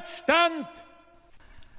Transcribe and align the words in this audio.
Halt 0.00 0.08
Stand! 0.08 0.66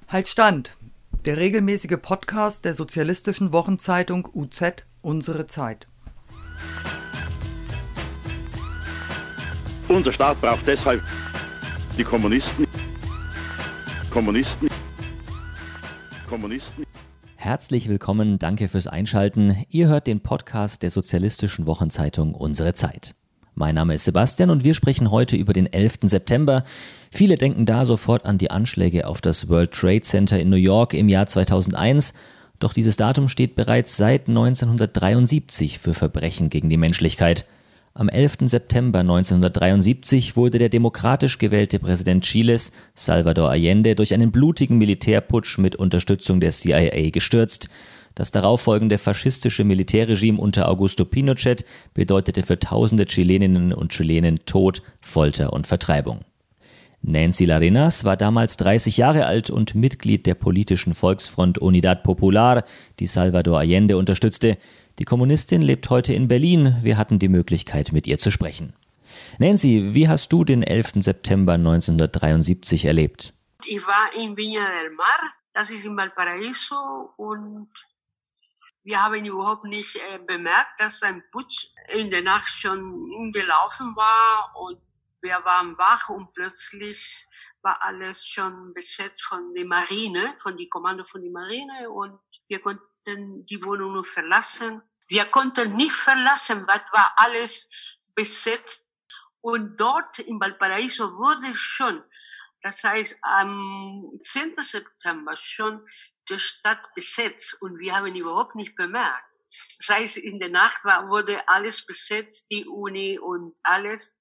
Halt 0.06 0.28
Stand! 0.28 0.76
Der 1.24 1.38
regelmäßige 1.38 1.96
Podcast 2.00 2.64
der 2.64 2.74
sozialistischen 2.74 3.52
Wochenzeitung 3.52 4.28
UZ 4.32 4.84
Unsere 5.00 5.48
Zeit. 5.48 5.88
Unser 9.88 10.12
Staat 10.12 10.40
braucht 10.40 10.64
deshalb 10.68 11.02
die 11.98 12.04
Kommunisten. 12.04 12.68
Kommunisten. 14.08 14.68
Kommunisten. 16.28 16.84
Herzlich 17.34 17.88
willkommen, 17.88 18.38
danke 18.38 18.68
fürs 18.68 18.86
Einschalten. 18.86 19.64
Ihr 19.68 19.88
hört 19.88 20.06
den 20.06 20.20
Podcast 20.20 20.82
der 20.82 20.92
sozialistischen 20.92 21.66
Wochenzeitung 21.66 22.36
Unsere 22.36 22.72
Zeit. 22.72 23.16
Mein 23.54 23.74
Name 23.74 23.94
ist 23.94 24.04
Sebastian 24.04 24.48
und 24.48 24.64
wir 24.64 24.72
sprechen 24.72 25.10
heute 25.10 25.36
über 25.36 25.52
den 25.52 25.70
11. 25.70 25.98
September. 26.04 26.64
Viele 27.10 27.36
denken 27.36 27.66
da 27.66 27.84
sofort 27.84 28.24
an 28.24 28.38
die 28.38 28.50
Anschläge 28.50 29.06
auf 29.06 29.20
das 29.20 29.48
World 29.48 29.72
Trade 29.72 30.00
Center 30.00 30.40
in 30.40 30.48
New 30.48 30.56
York 30.56 30.94
im 30.94 31.10
Jahr 31.10 31.26
2001. 31.26 32.14
Doch 32.60 32.72
dieses 32.72 32.96
Datum 32.96 33.28
steht 33.28 33.54
bereits 33.54 33.96
seit 33.98 34.28
1973 34.28 35.78
für 35.78 35.92
Verbrechen 35.92 36.48
gegen 36.48 36.70
die 36.70 36.78
Menschlichkeit. 36.78 37.44
Am 37.92 38.08
11. 38.08 38.38
September 38.46 39.00
1973 39.00 40.34
wurde 40.34 40.58
der 40.58 40.70
demokratisch 40.70 41.36
gewählte 41.36 41.78
Präsident 41.78 42.24
Chiles, 42.24 42.72
Salvador 42.94 43.50
Allende, 43.50 43.94
durch 43.94 44.14
einen 44.14 44.32
blutigen 44.32 44.78
Militärputsch 44.78 45.58
mit 45.58 45.76
Unterstützung 45.76 46.40
der 46.40 46.52
CIA 46.52 47.10
gestürzt. 47.10 47.68
Das 48.14 48.30
darauffolgende 48.30 48.98
faschistische 48.98 49.64
Militärregime 49.64 50.38
unter 50.38 50.68
Augusto 50.68 51.04
Pinochet 51.04 51.64
bedeutete 51.94 52.42
für 52.42 52.58
tausende 52.58 53.06
Chileninnen 53.06 53.72
und 53.72 53.92
Chilenen 53.92 54.40
Tod, 54.44 54.82
Folter 55.00 55.52
und 55.52 55.66
Vertreibung. 55.66 56.20
Nancy 57.04 57.46
Larenas 57.46 58.04
war 58.04 58.16
damals 58.16 58.56
30 58.58 58.96
Jahre 58.96 59.26
alt 59.26 59.50
und 59.50 59.74
Mitglied 59.74 60.24
der 60.24 60.34
politischen 60.34 60.94
Volksfront 60.94 61.58
Unidad 61.58 62.04
Popular, 62.04 62.64
die 63.00 63.06
Salvador 63.06 63.58
Allende 63.58 63.96
unterstützte. 63.96 64.56
Die 65.00 65.04
Kommunistin 65.04 65.62
lebt 65.62 65.90
heute 65.90 66.14
in 66.14 66.28
Berlin. 66.28 66.76
Wir 66.82 66.96
hatten 66.96 67.18
die 67.18 67.28
Möglichkeit, 67.28 67.92
mit 67.92 68.06
ihr 68.06 68.18
zu 68.18 68.30
sprechen. 68.30 68.74
Nancy, 69.38 69.94
wie 69.94 70.08
hast 70.08 70.32
du 70.32 70.44
den 70.44 70.62
11. 70.62 71.02
September 71.02 71.54
1973 71.54 72.84
erlebt? 72.84 73.34
Ich 73.64 73.84
war 73.86 74.10
in 74.16 74.36
Viña 74.36 74.60
del 74.60 74.90
Mar, 74.96 75.32
das 75.54 75.70
ist 75.70 75.84
in 75.84 75.96
Valparaíso 75.96 77.10
und 77.16 77.68
wir 78.84 79.02
haben 79.02 79.24
überhaupt 79.24 79.64
nicht 79.64 79.96
äh, 79.96 80.18
bemerkt, 80.18 80.80
dass 80.80 81.02
ein 81.02 81.22
Putsch 81.30 81.68
in 81.88 82.10
der 82.10 82.22
Nacht 82.22 82.48
schon 82.48 83.32
gelaufen 83.32 83.94
war 83.94 84.56
und 84.56 84.80
wir 85.20 85.44
waren 85.44 85.78
wach 85.78 86.08
und 86.08 86.32
plötzlich 86.34 87.28
war 87.62 87.80
alles 87.82 88.26
schon 88.26 88.74
besetzt 88.74 89.22
von 89.22 89.54
der 89.54 89.64
Marine, 89.64 90.36
von 90.40 90.56
die 90.56 90.68
Kommando 90.68 91.04
von 91.04 91.22
der 91.22 91.30
Marine 91.30 91.90
und 91.90 92.18
wir 92.48 92.60
konnten 92.60 93.46
die 93.46 93.62
Wohnung 93.62 93.92
nur 93.92 94.04
verlassen. 94.04 94.82
Wir 95.06 95.26
konnten 95.26 95.76
nicht 95.76 95.92
verlassen, 95.92 96.66
weil 96.66 96.80
war 96.90 97.12
alles 97.16 97.70
besetzt. 98.14 98.88
Und 99.40 99.76
dort 99.76 100.18
in 100.20 100.40
Valparaiso 100.40 101.16
wurde 101.16 101.54
schon, 101.54 102.02
das 102.60 102.82
heißt 102.82 103.18
am 103.22 104.18
10. 104.20 104.54
September 104.56 105.36
schon 105.36 105.86
die 106.32 106.40
Stadt 106.40 106.94
besetzt 106.94 107.60
und 107.62 107.78
wir 107.78 107.96
haben 107.96 108.14
überhaupt 108.14 108.54
nicht 108.54 108.74
bemerkt. 108.76 109.24
Das 109.78 109.96
heißt, 109.96 110.16
in 110.18 110.38
der 110.38 110.48
Nacht 110.48 110.84
war, 110.84 111.08
wurde 111.08 111.46
alles 111.48 111.84
besetzt, 111.84 112.50
die 112.50 112.66
Uni 112.66 113.18
und 113.18 113.54
alles. 113.62 114.18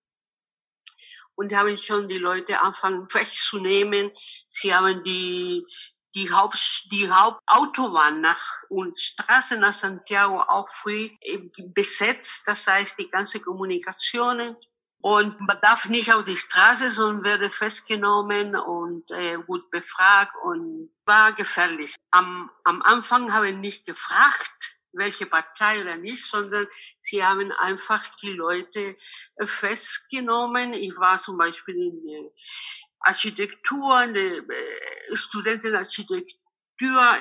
Und 1.36 1.54
haben 1.54 1.78
schon 1.78 2.08
die 2.08 2.18
Leute 2.18 2.60
anfangen 2.62 3.08
wegzunehmen. 3.14 4.12
Sie 4.50 4.74
haben 4.74 5.04
die, 5.04 5.66
die 6.14 6.32
Haupt, 6.32 6.92
die 6.92 7.10
Hauptautobahn 7.10 8.22
nach 8.22 8.64
und 8.70 9.00
Straße 9.00 9.58
nach 9.58 9.74
Santiago 9.74 10.42
auch 10.42 10.70
früh 10.70 11.10
besetzt. 11.74 12.48
Das 12.48 12.68
heißt, 12.68 13.00
die 13.00 13.10
ganze 13.10 13.40
Kommunikationen 13.40 14.58
und 15.02 15.40
man 15.40 15.58
darf 15.62 15.90
nicht 15.90 16.14
auf 16.14 16.24
die 16.24 16.38
Straße, 16.38 16.90
sondern 16.90 17.24
werde 17.24 17.50
festgenommen 17.50 18.56
und 18.56 19.10
äh, 19.12 19.38
gut 19.38 19.70
befragt 19.72 20.34
und 20.44 20.92
war 21.06 21.34
gefährlich. 21.34 21.96
Am, 22.12 22.52
am 22.64 22.82
Anfang 22.84 23.34
habe 23.34 23.50
ich 23.50 23.56
nicht 23.56 23.86
gefragt, 23.86 24.78
welche 24.94 25.26
Partei 25.26 25.82
oder 25.82 25.98
nicht, 25.98 26.24
sondern 26.24 26.68
sie 27.00 27.24
haben 27.24 27.52
einfach 27.54 28.04
die 28.22 28.34
Leute 28.34 28.96
äh, 29.36 29.48
festgenommen. 29.48 30.74
Ich 30.74 30.96
war 30.98 31.18
zum 31.18 31.38
Beispiel 31.38 31.76
in 31.76 32.06
der 32.06 32.32
Architektur, 33.00 34.04
in 34.04 34.14
der 34.14 34.38
äh, 34.38 35.16
Studentenarchitektur 35.16 36.42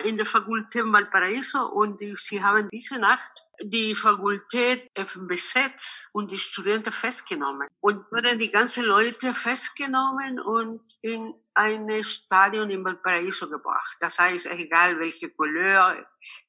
in 0.05 0.17
der 0.17 0.25
Fakultät 0.25 0.85
Valparaiso 0.87 1.67
und 1.67 1.99
sie 2.17 2.43
haben 2.43 2.71
diese 2.71 2.99
Nacht 2.99 3.31
die 3.63 3.95
Fakultät 3.95 4.89
besetzt 5.29 6.00
und 6.12 6.31
die 6.31 6.38
Studenten 6.38 6.93
festgenommen. 6.93 7.69
Und 7.81 8.10
wurden 8.10 8.38
die 8.38 8.50
ganzen 8.50 8.84
Leute 8.84 9.34
festgenommen 9.34 10.41
und 10.41 10.81
in 11.03 11.34
ein 11.54 12.03
Stadion 12.03 12.71
in 12.71 12.84
Valparaiso 12.84 13.48
gebracht. 13.48 13.97
Das 14.00 14.19
heißt, 14.19 14.47
egal 14.47 14.98
welche 14.98 15.31
Couleur, 15.31 16.06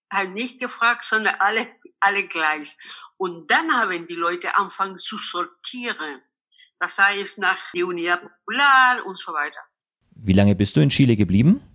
hat 0.09 0.29
nicht 0.29 0.59
gefragt, 0.59 1.03
sondern 1.05 1.35
alle, 1.39 1.67
alle 1.99 2.27
gleich. 2.27 2.77
Und 3.17 3.49
dann 3.49 3.71
haben 3.73 4.07
die 4.07 4.15
Leute 4.15 4.55
angefangen 4.55 4.97
zu 4.97 5.17
sortieren. 5.17 6.21
Das 6.79 6.97
heißt, 6.97 7.39
nach 7.39 7.57
die 7.73 7.83
Unidad 7.83 8.21
Popular 8.21 9.05
und 9.05 9.17
so 9.17 9.31
weiter. 9.33 9.61
Wie 10.15 10.33
lange 10.33 10.55
bist 10.55 10.75
du 10.75 10.81
in 10.81 10.89
Chile 10.89 11.15
geblieben? 11.15 11.71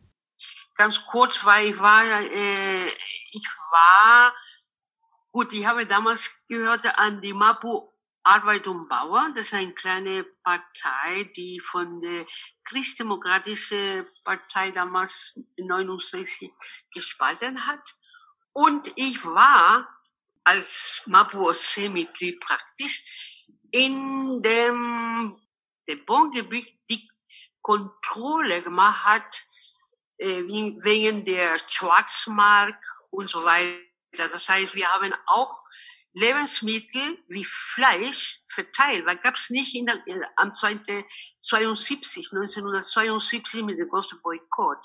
ganz 0.77 1.05
kurz, 1.07 1.45
weil 1.45 1.69
ich 1.69 1.79
war, 1.79 2.03
äh, 2.05 2.87
ich 3.33 3.47
war, 3.71 4.33
gut, 5.37 5.53
ich 5.53 5.67
habe 5.67 5.85
damals 5.85 6.47
gehört 6.49 6.87
an 6.99 7.21
die 7.21 7.35
Mapu 7.35 7.93
Arbeit 8.23 8.67
und 8.69 8.89
Bauer. 8.89 9.29
Das 9.35 9.49
ist 9.49 9.53
eine 9.53 9.75
kleine 9.75 10.25
Partei, 10.43 11.25
die 11.37 11.61
von 11.61 12.01
der 12.01 12.25
Christdemokratischen 12.65 14.07
Partei 14.25 14.71
damals 14.71 15.39
69 15.59 16.51
gespalten 16.91 17.67
hat. 17.67 17.83
Und 18.55 18.91
ich 18.97 19.23
war 19.27 19.87
als 20.43 21.03
Mapu-OC-Mitglied 21.05 22.41
praktisch 22.41 23.05
in 23.73 24.41
dem, 24.41 25.39
dem 25.87 26.07
Bongebiet 26.07 26.81
die 26.89 27.07
Kontrolle 27.61 28.63
gemacht 28.63 29.05
hat 29.05 29.43
äh, 30.17 30.45
wegen 30.47 31.27
der 31.27 31.59
Schwarzmarkt 31.69 32.83
und 33.11 33.29
so 33.29 33.45
weiter. 33.45 33.86
Das 34.17 34.49
heißt, 34.49 34.75
wir 34.75 34.89
haben 34.89 35.13
auch 35.27 35.63
Lebensmittel 36.17 37.23
wie 37.29 37.45
Fleisch 37.45 38.41
verteilt, 38.49 39.05
weil 39.05 39.19
gab 39.19 39.35
es 39.35 39.51
nicht 39.51 39.75
in 39.75 39.85
der, 39.85 39.99
in, 40.07 40.25
am 40.37 40.55
72, 40.55 41.05
1972 42.33 43.63
mit 43.63 43.79
dem 43.79 43.91
großen 43.91 44.23
Boykott. 44.23 44.79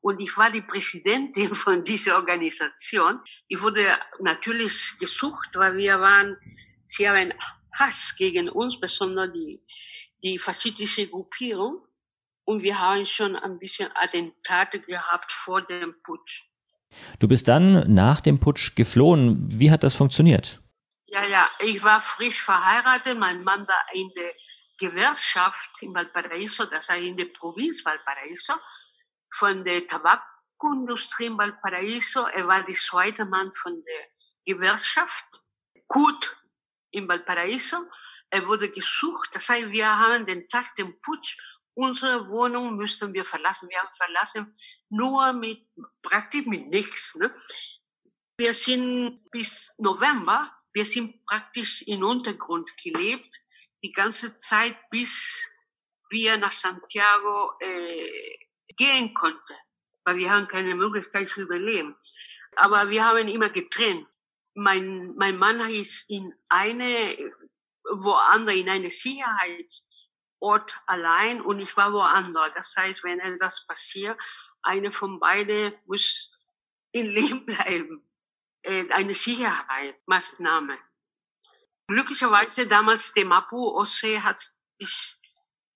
Und 0.00 0.20
ich 0.20 0.36
war 0.36 0.50
die 0.50 0.62
Präsidentin 0.62 1.54
von 1.54 1.84
dieser 1.84 2.16
Organisation. 2.16 3.20
Ich 3.46 3.62
wurde 3.62 3.96
natürlich 4.18 4.94
gesucht, 4.98 5.50
weil 5.54 5.76
wir 5.76 6.00
waren, 6.00 6.36
sie 6.84 7.08
haben 7.08 7.32
Hass 7.74 8.16
gegen 8.16 8.48
uns, 8.48 8.80
besonders 8.80 9.32
die, 9.32 9.64
die 10.24 10.36
faschistische 10.36 11.06
Gruppierung. 11.06 11.86
Und 12.44 12.64
wir 12.64 12.80
haben 12.80 13.06
schon 13.06 13.36
ein 13.36 13.60
bisschen 13.60 13.88
Attentate 13.94 14.80
gehabt 14.80 15.30
vor 15.30 15.62
dem 15.62 15.94
Putsch. 16.02 16.51
Du 17.18 17.28
bist 17.28 17.48
dann 17.48 17.92
nach 17.92 18.20
dem 18.20 18.40
Putsch 18.40 18.74
geflohen. 18.74 19.46
Wie 19.48 19.70
hat 19.70 19.84
das 19.84 19.94
funktioniert? 19.94 20.60
Ja, 21.04 21.24
ja, 21.26 21.48
ich 21.60 21.82
war 21.82 22.00
frisch 22.00 22.40
verheiratet. 22.40 23.18
Mein 23.18 23.42
Mann 23.42 23.66
war 23.68 23.84
in 23.92 24.10
der 24.16 24.32
Gewerkschaft 24.78 25.82
in 25.82 25.94
Valparaiso, 25.94 26.64
das 26.64 26.88
heißt 26.88 27.04
in 27.04 27.16
der 27.16 27.26
Provinz 27.26 27.84
Valparaiso, 27.84 28.54
von 29.30 29.64
der 29.64 29.86
Tabakindustrie 29.86 31.26
in 31.26 31.38
Valparaiso. 31.38 32.26
Er 32.26 32.48
war 32.48 32.62
der 32.62 32.74
zweite 32.74 33.24
Mann 33.24 33.52
von 33.52 33.82
der 33.84 34.54
Gewerkschaft. 34.54 35.44
Gut 35.86 36.36
in 36.90 37.06
Valparaiso. 37.06 37.76
Er 38.30 38.46
wurde 38.46 38.70
gesucht. 38.70 39.28
Das 39.34 39.48
heißt, 39.48 39.70
wir 39.70 39.86
haben 39.86 40.24
den 40.24 40.48
Tag 40.48 40.74
dem 40.76 40.98
Putsch 41.00 41.36
unsere 41.74 42.28
Wohnung 42.28 42.76
müssten 42.76 43.12
wir 43.14 43.24
verlassen. 43.24 43.68
Wir 43.68 43.78
haben 43.78 43.94
verlassen 43.94 44.52
nur 44.88 45.32
mit, 45.32 45.66
praktisch 46.02 46.46
mit 46.46 46.68
nichts. 46.68 47.14
Ne? 47.16 47.30
Wir 48.36 48.54
sind 48.54 49.30
bis 49.30 49.72
November, 49.78 50.50
wir 50.72 50.84
sind 50.84 51.24
praktisch 51.26 51.82
in 51.82 52.02
Untergrund 52.02 52.70
gelebt, 52.82 53.40
die 53.82 53.92
ganze 53.92 54.38
Zeit, 54.38 54.76
bis 54.90 55.48
wir 56.10 56.36
nach 56.36 56.52
Santiago 56.52 57.52
äh, 57.60 58.38
gehen 58.76 59.12
konnten, 59.14 59.54
weil 60.04 60.16
wir 60.16 60.30
haben 60.30 60.48
keine 60.48 60.74
Möglichkeit 60.74 61.28
zu 61.28 61.42
überleben. 61.42 61.96
Aber 62.56 62.90
wir 62.90 63.04
haben 63.04 63.28
immer 63.28 63.48
getrennt. 63.48 64.06
Mein, 64.54 65.14
mein 65.16 65.38
Mann 65.38 65.60
ist 65.70 66.10
in 66.10 66.32
eine, 66.48 67.16
woanders 67.84 68.54
in 68.54 68.68
eine 68.68 68.90
Sicherheit 68.90 69.72
Ort 70.42 70.76
allein 70.86 71.40
und 71.40 71.60
ich 71.60 71.76
war 71.76 71.92
woanders. 71.92 72.54
Das 72.54 72.76
heißt, 72.76 73.04
wenn 73.04 73.20
etwas 73.20 73.66
passiert, 73.66 74.20
eine 74.62 74.90
von 74.90 75.20
beiden 75.20 75.72
muss 75.86 76.30
in 76.92 77.06
Leben 77.18 77.44
bleiben. 77.44 78.08
Äh, 78.62 78.90
eine 78.90 79.14
Sicherheitsmaßnahme. 79.14 80.78
Glücklicherweise 81.86 82.66
damals 82.66 83.12
die 83.12 83.24
Mapu 83.24 83.68
Osee 83.76 84.20
hat 84.20 84.40
sich, 84.78 85.16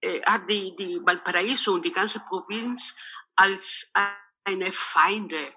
äh, 0.00 0.22
hat 0.22 0.48
die, 0.48 0.74
die 0.76 1.00
Valparaiso 1.04 1.74
und 1.74 1.84
die 1.84 1.92
ganze 1.92 2.20
Provinz 2.20 2.96
als 3.34 3.92
eine 4.44 4.72
Feinde 4.72 5.52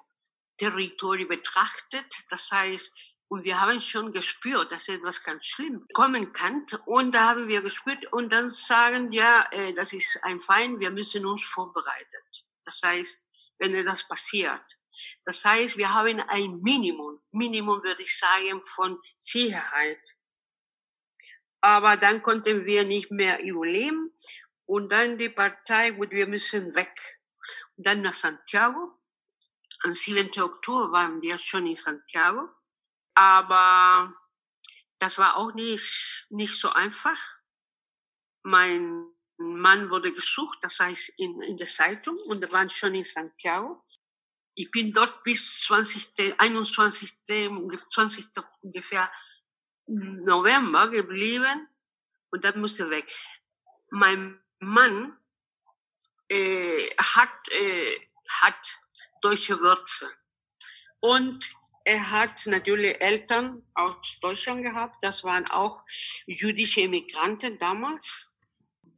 Territorium 0.58 1.30
betrachtet. 1.30 2.14
Das 2.30 2.52
heißt, 2.52 2.94
und 3.30 3.44
wir 3.44 3.62
haben 3.62 3.80
schon 3.80 4.12
gespürt, 4.12 4.72
dass 4.72 4.90
etwas 4.90 5.24
ganz 5.24 5.46
schlimm 5.46 5.88
kommen 5.94 6.34
kann. 6.34 6.66
Und 6.86 7.12
da 7.14 7.30
haben 7.30 7.48
wir 7.48 7.62
gespürt 7.62 8.12
und 8.12 8.34
dann 8.34 8.50
sagen, 8.50 9.12
ja, 9.12 9.48
äh, 9.52 9.74
das 9.76 9.94
ist 9.94 10.20
ein 10.24 10.42
Feind, 10.42 10.80
wir 10.80 10.90
müssen 10.90 11.26
uns 11.28 11.44
vorbereiten. 11.44 12.24
Das 12.64 12.82
heißt, 12.84 13.24
wenn 13.60 13.76
etwas 13.76 14.08
passiert. 14.08 14.64
Das 15.24 15.46
heißt, 15.46 15.78
wir 15.78 15.94
haben 15.94 16.20
ein 16.20 16.60
Minimum, 16.62 17.22
Minimum 17.32 17.84
würde 17.84 18.02
ich 18.02 18.18
sagen, 18.18 18.66
von 18.66 19.00
Sicherheit. 19.20 20.18
Aber 21.62 21.98
dann 21.98 22.24
konnten 22.24 22.66
wir 22.66 22.84
nicht 22.84 23.12
mehr 23.12 23.44
überleben. 23.44 24.12
Und 24.66 24.92
dann 24.92 25.18
die 25.20 25.30
Partei, 25.30 25.92
gut, 25.92 26.12
wir 26.12 26.28
müssen 26.28 26.74
weg. 26.74 27.20
Und 27.78 27.86
dann 27.86 28.02
nach 28.02 28.14
Santiago. 28.14 28.98
Am 29.84 29.94
7. 29.94 30.30
Oktober 30.42 30.92
waren 30.92 31.22
wir 31.22 31.38
schon 31.38 31.68
in 31.68 31.76
Santiago. 31.76 32.50
Aber 33.16 34.14
das 35.00 35.18
war 35.18 35.38
auch 35.38 35.54
nicht, 35.54 36.28
nicht 36.30 36.56
so 36.56 36.70
einfach. 36.70 37.18
Mein 38.44 39.06
Mann 39.38 39.90
wurde 39.90 40.12
gesucht, 40.12 40.60
das 40.62 40.80
heißt 40.80 41.14
in, 41.18 41.42
in 41.42 41.58
der 41.58 41.68
Zeitung, 41.68 42.18
und 42.28 42.42
wir 42.42 42.52
waren 42.52 42.70
schon 42.70 42.94
in 42.96 43.06
Santiago. 43.06 43.86
Ich 44.56 44.70
bin 44.72 44.92
dort 44.92 45.24
bis 45.24 45.62
20., 45.62 46.38
21., 46.38 47.14
20. 47.94 48.26
ungefähr 48.62 49.10
November 49.88 50.90
geblieben 50.90 51.68
und 52.32 52.44
dann 52.44 52.60
musste 52.60 52.90
weg. 52.90 53.10
Mein 53.90 54.40
Mann 54.60 55.18
äh, 56.28 56.90
hat, 56.98 57.50
äh, 57.50 58.08
hat 58.42 58.78
deutsche 59.22 59.60
Wurzeln. 59.60 60.12
Und 61.02 61.50
er 61.90 62.12
hat 62.12 62.46
natürlich 62.46 63.02
Eltern 63.02 63.64
aus 63.74 64.20
Deutschland 64.22 64.62
gehabt. 64.62 64.98
Das 65.02 65.24
waren 65.24 65.50
auch 65.50 65.84
jüdische 66.28 66.82
Immigranten 66.82 67.58
damals, 67.58 68.38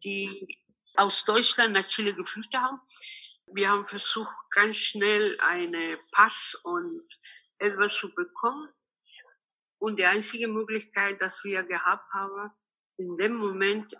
die 0.03 0.59
aus 0.95 1.23
Deutschland 1.23 1.71
nach 1.71 1.87
Chile 1.87 2.13
geflüchtet 2.13 2.59
haben. 2.59 2.81
Wir 3.53 3.69
haben 3.69 3.87
versucht, 3.87 4.35
ganz 4.49 4.75
schnell 4.75 5.39
einen 5.39 5.99
Pass 6.11 6.59
und 6.63 7.07
etwas 7.59 7.93
zu 7.93 8.13
bekommen. 8.13 8.67
Und 9.77 9.97
die 9.97 10.05
einzige 10.05 10.49
Möglichkeit, 10.49 11.21
dass 11.21 11.45
wir 11.45 11.63
gehabt 11.63 12.11
haben, 12.13 12.51
in 12.97 13.17
dem 13.17 13.35
Moment 13.35 13.93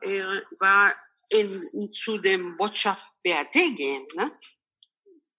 war 0.60 0.94
in, 1.30 1.94
zu 1.94 2.18
dem 2.18 2.58
Botschaft 2.58 3.08
BRD 3.24 3.74
gehen. 3.78 4.06
Ne? 4.16 4.38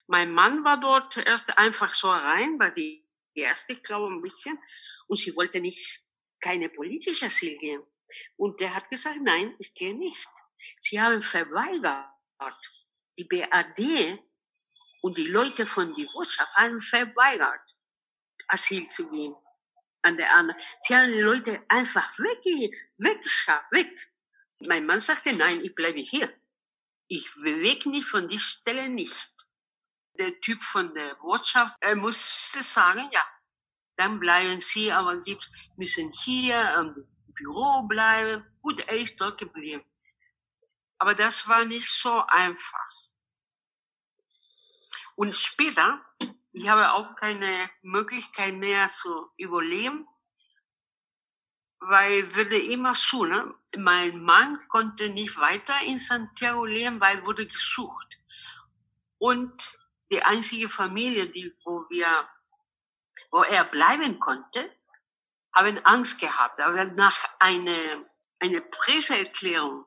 Mein 0.07 0.33
Mann 0.33 0.63
war 0.63 0.79
dort 0.79 1.17
erst 1.17 1.55
einfach 1.55 1.93
so 1.93 2.09
rein, 2.09 2.59
weil 2.59 2.73
die 2.73 3.02
erste, 3.41 3.73
ich 3.73 3.83
glaube, 3.83 4.13
ein 4.13 4.21
bisschen. 4.21 4.57
Und 5.07 5.17
sie 5.17 5.35
wollte 5.35 5.59
nicht 5.59 6.03
keine 6.39 6.69
politische 6.69 7.25
Asyl 7.25 7.57
gehen. 7.57 7.83
Und 8.35 8.59
der 8.59 8.73
hat 8.75 8.89
gesagt, 8.89 9.19
nein, 9.21 9.55
ich 9.59 9.73
gehe 9.73 9.95
nicht. 9.95 10.29
Sie 10.79 10.99
haben 10.99 11.21
verweigert. 11.21 12.09
Die 13.17 13.25
BAD 13.25 14.19
und 15.01 15.17
die 15.17 15.27
Leute 15.27 15.65
von 15.65 15.93
die 15.93 16.07
Botschaft 16.13 16.53
haben 16.55 16.81
verweigert, 16.81 17.77
Asyl 18.47 18.87
zu 18.87 19.09
gehen 19.09 19.35
an 20.01 20.17
der 20.17 20.31
anderen. 20.35 20.61
Sie 20.79 20.95
haben 20.95 21.11
die 21.11 21.21
Leute 21.21 21.63
einfach 21.69 22.17
weg, 22.19 22.73
weggeschafft, 22.97 23.71
weg. 23.71 24.11
Mein 24.61 24.85
Mann 24.85 25.01
sagte, 25.01 25.33
nein, 25.33 25.63
ich 25.63 25.73
bleibe 25.73 25.99
hier. 25.99 26.33
Ich 27.07 27.33
bewege 27.35 27.89
mich 27.89 28.05
von 28.05 28.27
dieser 28.27 28.43
Stelle 28.43 28.89
nicht 28.89 29.42
der 30.17 30.39
Typ 30.41 30.61
von 30.61 30.93
der 30.93 31.15
Botschaft, 31.15 31.77
er 31.81 31.95
musste 31.95 32.63
sagen, 32.63 33.07
ja, 33.11 33.23
dann 33.95 34.19
bleiben 34.19 34.61
Sie, 34.61 34.91
aber 34.91 35.21
gibt's, 35.21 35.51
müssen 35.75 36.11
hier 36.11 36.75
am 36.77 36.95
Büro 37.35 37.83
bleiben. 37.83 38.45
Gut, 38.61 38.79
er 38.81 38.97
ist 38.97 39.19
dort 39.19 39.37
geblieben. 39.37 39.83
Aber 40.97 41.15
das 41.15 41.47
war 41.47 41.65
nicht 41.65 41.89
so 41.89 42.23
einfach. 42.27 42.91
Und 45.15 45.35
später, 45.35 46.03
ich 46.53 46.67
habe 46.69 46.93
auch 46.93 47.15
keine 47.15 47.69
Möglichkeit 47.81 48.53
mehr 48.53 48.87
zu 48.89 49.29
überleben, 49.37 50.07
weil 51.79 52.33
würde 52.35 52.57
immer 52.57 52.95
so, 52.95 53.25
ne? 53.25 53.53
Mein 53.77 54.23
Mann 54.23 54.59
konnte 54.69 55.09
nicht 55.09 55.37
weiter 55.37 55.81
in 55.81 55.99
Santiago 55.99 56.65
leben, 56.65 57.01
weil 57.01 57.23
wurde 57.25 57.45
gesucht. 57.45 58.19
Und 59.17 59.77
die 60.13 60.21
einzige 60.21 60.69
Familie, 60.69 61.25
die, 61.25 61.55
wo 61.65 61.85
wir, 61.89 62.29
wo 63.31 63.41
er 63.41 63.63
bleiben 63.65 64.19
konnte, 64.19 64.71
haben 65.51 65.83
Angst 65.85 66.19
gehabt. 66.19 66.59
Aber 66.59 66.85
nach 66.85 67.17
einer, 67.39 68.05
einer 68.39 68.61
Presseerklärung 68.61 69.85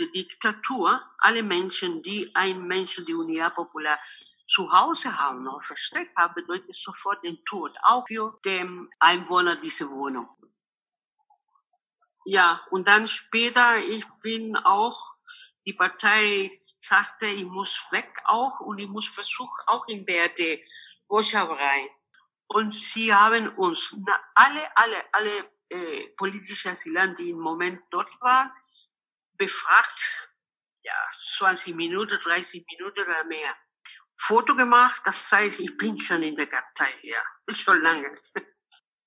der 0.00 0.08
Diktatur, 0.08 1.00
alle 1.18 1.44
Menschen, 1.44 2.02
die 2.02 2.34
ein 2.34 2.66
Menschen, 2.66 3.06
die 3.06 3.14
Unidad 3.14 3.54
Popular 3.54 4.00
zu 4.48 4.72
Hause 4.72 5.16
haben 5.16 5.46
oder 5.46 5.60
versteckt 5.60 6.16
haben, 6.16 6.34
bedeutet 6.34 6.74
sofort 6.74 7.22
den 7.22 7.44
Tod, 7.44 7.72
auch 7.84 8.04
für 8.08 8.40
den 8.44 8.90
Einwohner 8.98 9.56
dieser 9.56 9.88
Wohnung. 9.90 10.28
Ja, 12.24 12.60
und 12.70 12.88
dann 12.88 13.06
später, 13.06 13.78
ich 13.78 14.04
bin 14.22 14.56
auch 14.56 15.14
die 15.66 15.74
Partei 15.74 16.50
sagte, 16.80 17.26
ich 17.26 17.44
muss 17.44 17.86
weg 17.90 18.10
auch 18.24 18.60
und 18.60 18.78
ich 18.78 18.88
muss 18.88 19.08
versuchen, 19.08 19.62
auch 19.66 19.86
in 19.88 20.04
BRD, 20.04 20.62
Botschaft 21.06 21.52
Und 22.46 22.74
sie 22.74 23.12
haben 23.14 23.48
uns, 23.56 23.94
alle, 24.34 24.76
alle, 24.76 25.04
alle 25.12 25.50
äh, 25.68 26.08
politische 26.16 26.70
Asylanten, 26.70 27.16
die 27.24 27.30
im 27.30 27.40
Moment 27.40 27.82
dort 27.90 28.10
waren, 28.20 28.50
befragt, 29.36 30.30
ja, 30.82 30.94
20 31.12 31.74
Minuten, 31.74 32.18
30 32.22 32.64
Minuten 32.66 33.00
oder 33.00 33.24
mehr. 33.24 33.56
Foto 34.16 34.54
gemacht, 34.54 35.00
das 35.04 35.30
heißt, 35.32 35.60
ich 35.60 35.76
bin 35.76 35.98
schon 35.98 36.22
in 36.22 36.36
der 36.36 36.46
Partei 36.46 36.92
hier, 37.00 37.22
schon 37.50 37.80
lange. 37.80 38.14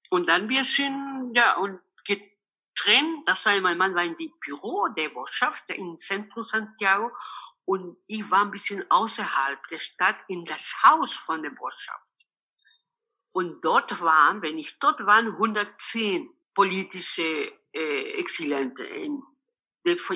Und 0.09 0.27
dann 0.27 0.49
wir 0.49 0.63
sind, 0.63 1.33
ja, 1.35 1.57
und 1.57 1.79
drin. 2.83 3.23
Das 3.25 3.45
heißt, 3.45 3.61
mein 3.61 3.77
Mann 3.77 3.95
war 3.95 4.03
in 4.03 4.17
dem 4.17 4.31
Büro 4.39 4.87
der 4.89 5.09
Botschaft 5.09 5.63
im 5.69 5.97
Zentrum 5.97 6.43
Santiago 6.43 7.11
und 7.65 7.97
ich 8.07 8.29
war 8.29 8.41
ein 8.41 8.51
bisschen 8.51 8.89
außerhalb 8.91 9.67
der 9.67 9.79
Stadt 9.79 10.17
in 10.27 10.45
das 10.45 10.83
Haus 10.83 11.13
von 11.13 11.41
der 11.41 11.51
Botschaft. 11.51 12.03
Und 13.31 13.63
dort 13.65 14.01
waren, 14.01 14.41
wenn 14.41 14.57
ich 14.57 14.77
dort 14.79 15.05
war, 15.05 15.19
110 15.19 16.29
politische 16.53 17.51
äh, 17.73 18.19
Exilente 18.19 18.83
in, 18.83 19.23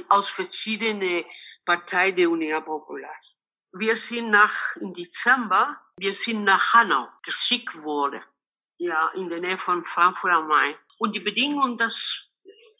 aus 0.09 0.29
verschiedenen 0.29 1.25
Parteien 1.65 2.15
der 2.15 2.29
Union 2.29 2.63
Popular. 2.63 3.15
Wir 3.71 3.95
sind 3.95 4.29
nach, 4.29 4.75
im 4.77 4.93
Dezember, 4.93 5.81
wir 5.97 6.13
sind 6.13 6.43
nach 6.43 6.73
Hanau 6.73 7.09
geschickt 7.23 7.75
worden. 7.83 8.23
Ja, 8.77 9.09
in 9.15 9.29
der 9.29 9.39
Nähe 9.39 9.57
von 9.57 9.83
Frankfurt 9.83 10.31
am 10.31 10.47
Main. 10.47 10.75
Und 10.99 11.15
die 11.15 11.19
Bedingungen, 11.19 11.77
dass 11.77 12.26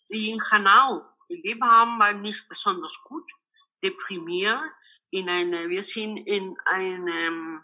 die 0.09 0.31
in 0.31 0.41
Hanau 0.51 1.05
gelebt 1.27 1.61
haben, 1.61 1.99
war 1.99 2.13
nicht 2.13 2.47
besonders 2.47 2.97
gut, 3.03 3.29
deprimiert. 3.83 4.61
In 5.09 5.29
eine, 5.29 5.69
wir 5.69 5.83
sind 5.83 6.17
in 6.17 6.55
einem 6.65 7.63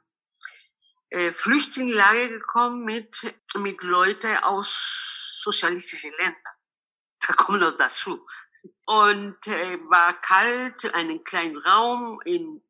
äh, 1.10 1.34
Flüchtlingslager 1.34 2.30
gekommen 2.30 2.86
mit, 2.86 3.16
mit 3.56 3.82
Leuten 3.84 4.38
aus 4.38 5.40
sozialistischen 5.44 6.12
Ländern. 6.18 6.42
Da 7.20 7.34
kommen 7.34 7.60
noch 7.60 7.78
dazu. 7.78 8.26
Und 8.86 9.48
äh, 9.48 9.78
war 9.90 10.20
kalt, 10.22 10.94
einen 10.94 11.24
kleinen 11.24 11.58
Raum 11.58 12.20
in 12.26 12.63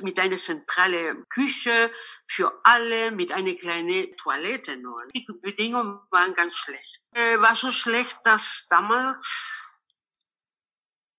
mit 0.00 0.18
einer 0.18 0.36
zentralen 0.36 1.28
Küche 1.28 1.92
für 2.26 2.52
alle, 2.64 3.10
mit 3.10 3.32
einer 3.32 3.54
kleinen 3.54 4.16
Toilette 4.16 4.76
nur. 4.76 5.06
Die 5.14 5.26
Bedingungen 5.40 6.00
waren 6.10 6.34
ganz 6.34 6.56
schlecht. 6.56 7.02
Äh, 7.12 7.40
war 7.40 7.54
so 7.54 7.70
schlecht, 7.72 8.18
dass 8.24 8.66
damals 8.68 9.80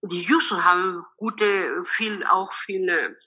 die 0.04 0.28
User 0.32 0.64
haben 0.64 1.06
gute, 1.18 1.84
viel, 1.86 2.24
auch 2.26 2.54
viele 2.54 3.18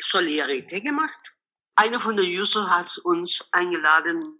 Solidarität 0.00 0.84
gemacht. 0.84 1.36
Einer 1.76 2.00
von 2.00 2.16
den 2.16 2.30
User 2.30 2.70
hat 2.70 2.98
uns 2.98 3.48
eingeladen, 3.52 4.38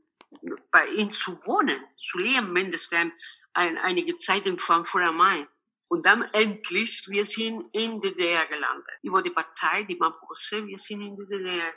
bei 0.70 0.86
ihm 0.88 1.10
zu 1.10 1.44
wohnen, 1.44 1.84
zu 1.96 2.18
leben, 2.18 2.52
mindestens 2.52 3.12
ein, 3.52 3.78
einige 3.78 4.16
Zeit 4.16 4.46
in 4.46 4.58
Frankfurt 4.58 5.02
am 5.02 5.16
Main. 5.16 5.48
Und 5.94 6.06
dann 6.06 6.22
endlich, 6.32 7.04
wir 7.06 7.24
sind 7.24 7.72
in 7.72 8.00
DDR 8.00 8.46
gelandet. 8.46 8.98
Über 9.02 9.22
die 9.22 9.30
Partei, 9.30 9.84
die 9.84 9.94
Mapuche, 9.94 10.66
wir 10.66 10.76
sind 10.76 11.02
in 11.02 11.16
DDR 11.16 11.72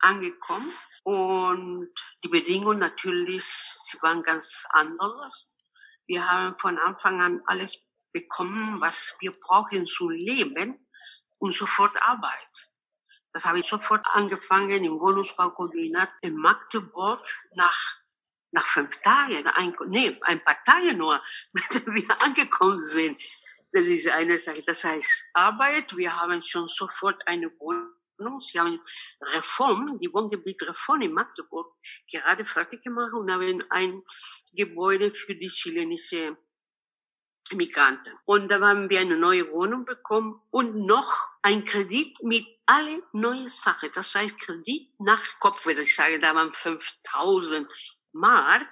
angekommen. 0.00 0.72
Und 1.04 1.94
die 2.24 2.28
Bedingungen 2.28 2.80
natürlich, 2.80 3.44
sie 3.44 4.02
waren 4.02 4.24
ganz 4.24 4.66
anders. 4.70 5.46
Wir 6.08 6.28
haben 6.28 6.56
von 6.56 6.78
Anfang 6.78 7.22
an 7.22 7.40
alles 7.46 7.86
bekommen, 8.10 8.80
was 8.80 9.16
wir 9.20 9.30
brauchen 9.40 9.86
zu 9.86 10.08
leben 10.08 10.88
und 11.38 11.54
sofort 11.54 11.96
Arbeit. 12.02 12.72
Das 13.30 13.44
habe 13.44 13.60
ich 13.60 13.68
sofort 13.68 14.04
angefangen 14.08 14.82
im 14.82 14.98
Wohnungsbaukombinat 14.98 16.10
in 16.22 16.34
Magdeburg 16.34 17.24
nach 17.54 18.00
nach 18.50 18.66
fünf 18.66 19.00
Tagen, 19.02 19.46
ein, 19.46 19.74
nee, 19.88 20.18
ein 20.22 20.42
paar 20.42 20.62
Tage 20.64 20.94
nur, 20.94 21.20
wir 21.52 22.22
angekommen 22.22 22.80
sind. 22.80 23.20
Das 23.72 23.86
ist 23.86 24.08
eine 24.08 24.38
Sache. 24.38 24.62
Das 24.64 24.84
heißt, 24.84 25.28
Arbeit, 25.34 25.96
wir 25.96 26.16
haben 26.16 26.42
schon 26.42 26.68
sofort 26.68 27.26
eine 27.26 27.50
Wohnung. 27.58 28.40
Sie 28.40 28.58
haben 28.58 28.80
Reform, 29.20 29.98
die 30.00 30.12
Wohngebietreform 30.12 31.02
in 31.02 31.12
Magdeburg 31.12 31.76
gerade 32.10 32.44
fertig 32.44 32.82
gemacht 32.82 33.12
und 33.12 33.30
haben 33.30 33.62
ein 33.70 34.02
Gebäude 34.54 35.10
für 35.10 35.34
die 35.34 35.48
chilenische 35.48 36.36
Migranten. 37.52 38.12
Und 38.24 38.48
da 38.48 38.60
haben 38.60 38.90
wir 38.90 39.00
eine 39.00 39.16
neue 39.16 39.50
Wohnung 39.50 39.84
bekommen 39.84 40.40
und 40.50 40.86
noch 40.86 41.14
ein 41.42 41.64
Kredit 41.64 42.22
mit 42.22 42.46
alle 42.66 43.02
neue 43.12 43.48
Sachen. 43.48 43.90
Das 43.94 44.14
heißt, 44.14 44.38
Kredit 44.38 44.90
nach 44.98 45.38
Kopf, 45.38 45.64
würde 45.66 45.82
ich 45.82 45.94
sagen, 45.94 46.20
da 46.20 46.34
waren 46.34 46.52
5000 46.52 47.72
Mark, 48.12 48.68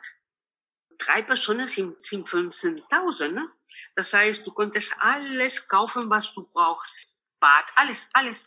drei 0.98 1.22
Personen 1.22 1.68
sind, 1.68 2.00
sind 2.00 2.28
15.000. 2.28 3.28
Ne? 3.28 3.52
Das 3.94 4.12
heißt, 4.12 4.44
du 4.46 4.52
konntest 4.52 4.94
alles 4.98 5.68
kaufen, 5.68 6.10
was 6.10 6.34
du 6.34 6.46
brauchst. 6.48 6.94
Bad, 7.40 7.64
alles, 7.76 8.10
alles, 8.12 8.46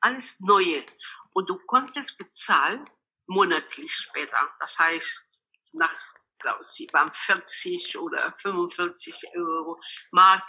alles 0.00 0.40
Neue. 0.40 0.84
Und 1.32 1.48
du 1.48 1.58
konntest 1.66 2.16
bezahlen 2.18 2.88
monatlich 3.26 3.94
später. 3.94 4.54
Das 4.58 4.78
heißt, 4.78 5.26
nach, 5.74 5.94
glaube 6.38 6.62
ich, 6.62 6.88
waren 6.92 7.12
40 7.12 7.98
oder 7.98 8.34
45 8.38 9.36
Euro 9.36 9.78
Mark 10.10 10.48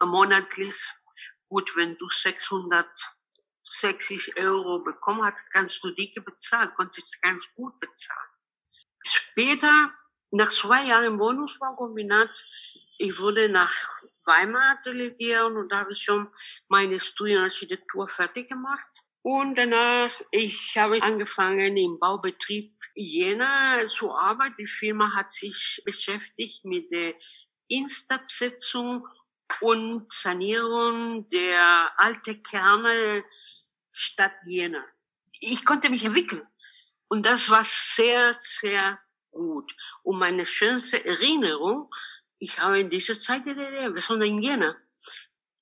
monatlich. 0.00 0.74
Gut, 1.48 1.74
wenn 1.76 1.96
du 1.96 2.08
660 2.08 4.36
Euro 4.38 4.80
bekommen 4.80 5.24
hast, 5.24 5.48
kannst 5.50 5.84
du 5.84 5.92
dicke 5.92 6.22
bezahlen, 6.22 6.74
konntest 6.74 7.20
ganz 7.20 7.44
gut 7.54 7.78
bezahlen. 7.78 8.31
Später, 9.32 9.90
nach 10.30 10.50
zwei 10.50 10.84
Jahren 10.84 11.18
Wohnungsbaukombinat, 11.18 12.44
ich 12.98 13.18
wurde 13.18 13.48
nach 13.48 13.74
Weimar 14.26 14.78
delegiert 14.84 15.44
und 15.44 15.70
da 15.70 15.78
habe 15.78 15.92
ich 15.92 16.04
schon 16.04 16.28
meine 16.68 17.00
Studienarchitektur 17.00 18.06
fertig 18.08 18.50
gemacht. 18.50 18.90
Und 19.22 19.54
danach, 19.56 20.10
ich 20.32 20.76
habe 20.76 21.02
angefangen 21.02 21.78
im 21.78 21.98
Baubetrieb 21.98 22.74
Jena 22.94 23.86
zu 23.86 24.12
arbeiten. 24.12 24.56
Die 24.58 24.66
Firma 24.66 25.14
hat 25.14 25.32
sich 25.32 25.80
beschäftigt 25.86 26.66
mit 26.66 26.90
der 26.90 27.14
Instandsetzung 27.68 29.08
und 29.62 30.12
Sanierung 30.12 31.26
der 31.30 31.90
alten 31.96 32.42
Kerne 32.42 33.24
Stadt 33.92 34.36
Jena. 34.44 34.84
Ich 35.40 35.64
konnte 35.64 35.88
mich 35.88 36.04
entwickeln. 36.04 36.46
Und 37.08 37.24
das 37.24 37.48
war 37.48 37.64
sehr, 37.64 38.34
sehr 38.38 38.98
gut. 39.32 39.74
Und 40.02 40.18
meine 40.18 40.46
schönste 40.46 41.04
Erinnerung, 41.04 41.92
ich 42.38 42.58
habe 42.58 42.80
in 42.80 42.90
dieser 42.90 43.20
Zeit 43.20 43.46
der 43.46 43.90
besonders 43.90 44.28
in 44.28 44.40
Jena. 44.40 44.76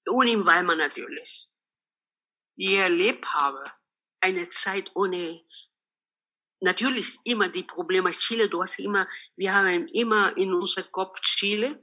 Und 0.06 0.26
in 0.26 0.44
Weimar 0.44 0.76
natürlich, 0.76 1.46
die 2.56 2.74
erlebt 2.74 3.26
habe, 3.34 3.62
eine 4.20 4.48
Zeit 4.50 4.90
ohne 4.94 5.42
natürlich 6.60 7.18
immer 7.24 7.48
die 7.48 7.62
Probleme 7.62 8.10
Chile, 8.10 8.48
du 8.48 8.62
hast 8.62 8.78
immer, 8.78 9.08
wir 9.36 9.54
haben 9.54 9.88
immer 9.88 10.36
in 10.36 10.52
unserem 10.52 10.90
Kopf 10.92 11.20
Chile. 11.22 11.82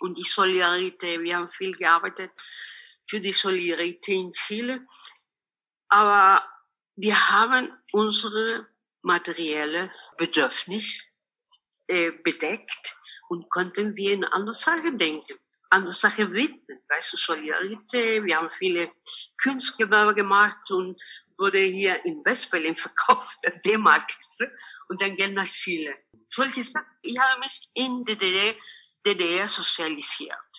Und 0.00 0.16
die 0.16 0.24
Solidarität, 0.24 1.20
wir 1.20 1.36
haben 1.36 1.48
viel 1.48 1.74
gearbeitet 1.74 2.30
für 3.08 3.20
die 3.20 3.32
Solidarität 3.32 4.16
in 4.16 4.30
Chile, 4.30 4.84
aber 5.88 6.46
wir 6.94 7.30
haben 7.30 7.72
unsere 7.92 8.68
materielles 9.08 10.12
Bedürfnis 10.18 10.86
äh, 11.86 12.10
bedeckt 12.10 12.84
und 13.30 13.48
konnten 13.50 13.96
wir 13.96 14.12
in 14.12 14.24
andere 14.24 14.54
Sachen 14.54 14.98
denken, 14.98 15.38
andere 15.70 15.94
Sachen 15.94 16.32
widmen. 16.32 16.78
Weißt 16.88 17.12
du, 17.12 17.16
Solidarität, 17.16 18.24
wir 18.24 18.36
haben 18.36 18.50
viele 18.50 18.92
Kunstgewerbe 19.42 20.14
gemacht 20.14 20.70
und 20.70 21.02
wurde 21.38 21.60
hier 21.60 22.04
in 22.04 22.22
Westberlin 22.24 22.76
verkauft, 22.86 23.38
der 23.44 23.58
D-Mark, 23.58 24.08
und 24.88 25.00
dann 25.00 25.16
gehen 25.16 25.34
nach 25.34 25.46
Chile. 25.46 25.94
Solche 26.26 26.62
Sachen. 26.62 26.98
Ich 27.02 27.18
habe 27.18 27.40
mich 27.40 27.70
in 27.74 28.04
DDR, 28.04 28.54
DDR 29.06 29.48
sozialisiert. 29.48 30.52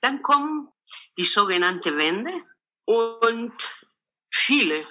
Dann 0.00 0.22
kommt 0.22 0.70
die 1.18 1.24
sogenannte 1.24 1.96
Wende 1.96 2.32
und 2.84 3.52
viele 4.32 4.86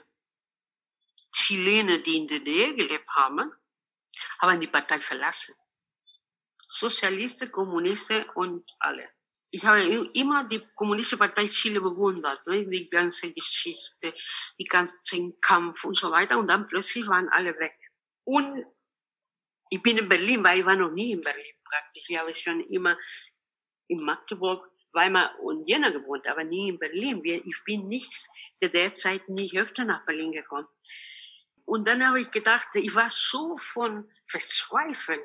Chilenen, 1.49 2.03
die 2.03 2.17
in 2.17 2.27
der 2.27 2.39
DDR 2.39 2.73
gelebt 2.73 3.09
haben, 3.15 3.51
haben 4.39 4.61
die 4.61 4.67
Partei 4.67 4.99
verlassen. 4.99 5.55
Sozialisten, 6.67 7.51
Kommunisten 7.51 8.23
und 8.35 8.69
alle. 8.79 9.09
Ich 9.49 9.65
habe 9.65 9.81
immer 10.13 10.47
die 10.47 10.61
Kommunistische 10.75 11.17
Partei 11.17 11.47
Chile 11.47 11.81
bewundert, 11.81 12.45
ne? 12.45 12.67
die 12.67 12.87
ganze 12.87 13.33
Geschichte, 13.33 14.13
die 14.59 14.65
ganzen 14.65 15.41
Kampf 15.41 15.83
und 15.85 15.97
so 15.97 16.11
weiter. 16.11 16.37
Und 16.37 16.47
dann 16.47 16.67
plötzlich 16.67 17.07
waren 17.07 17.29
alle 17.29 17.57
weg. 17.57 17.75
Und 18.25 18.63
ich 19.71 19.81
bin 19.81 19.97
in 19.97 20.07
Berlin, 20.07 20.43
weil 20.43 20.59
ich 20.59 20.65
war 20.65 20.75
noch 20.75 20.91
nie 20.91 21.13
in 21.13 21.21
Berlin 21.21 21.55
praktisch. 21.63 22.05
Ich 22.09 22.17
habe 22.17 22.33
schon 22.35 22.61
immer 22.61 22.95
in 23.87 24.03
Magdeburg, 24.03 24.69
Weimar 24.91 25.39
und 25.39 25.67
Jena 25.67 25.89
gewohnt, 25.89 26.27
aber 26.27 26.43
nie 26.43 26.69
in 26.69 26.77
Berlin. 26.77 27.23
Ich 27.23 27.63
bin 27.65 27.87
nicht, 27.87 28.27
der 28.61 28.69
derzeit 28.69 29.27
nicht 29.29 29.57
öfter 29.57 29.83
nach 29.83 30.05
Berlin 30.05 30.31
gekommen. 30.31 30.67
Und 31.69 31.87
dann 31.87 32.03
habe 32.03 32.19
ich 32.19 32.31
gedacht, 32.31 32.69
ich 32.73 32.95
war 32.95 33.11
so 33.11 33.55
von 33.57 34.09
verzweifelt 34.25 35.21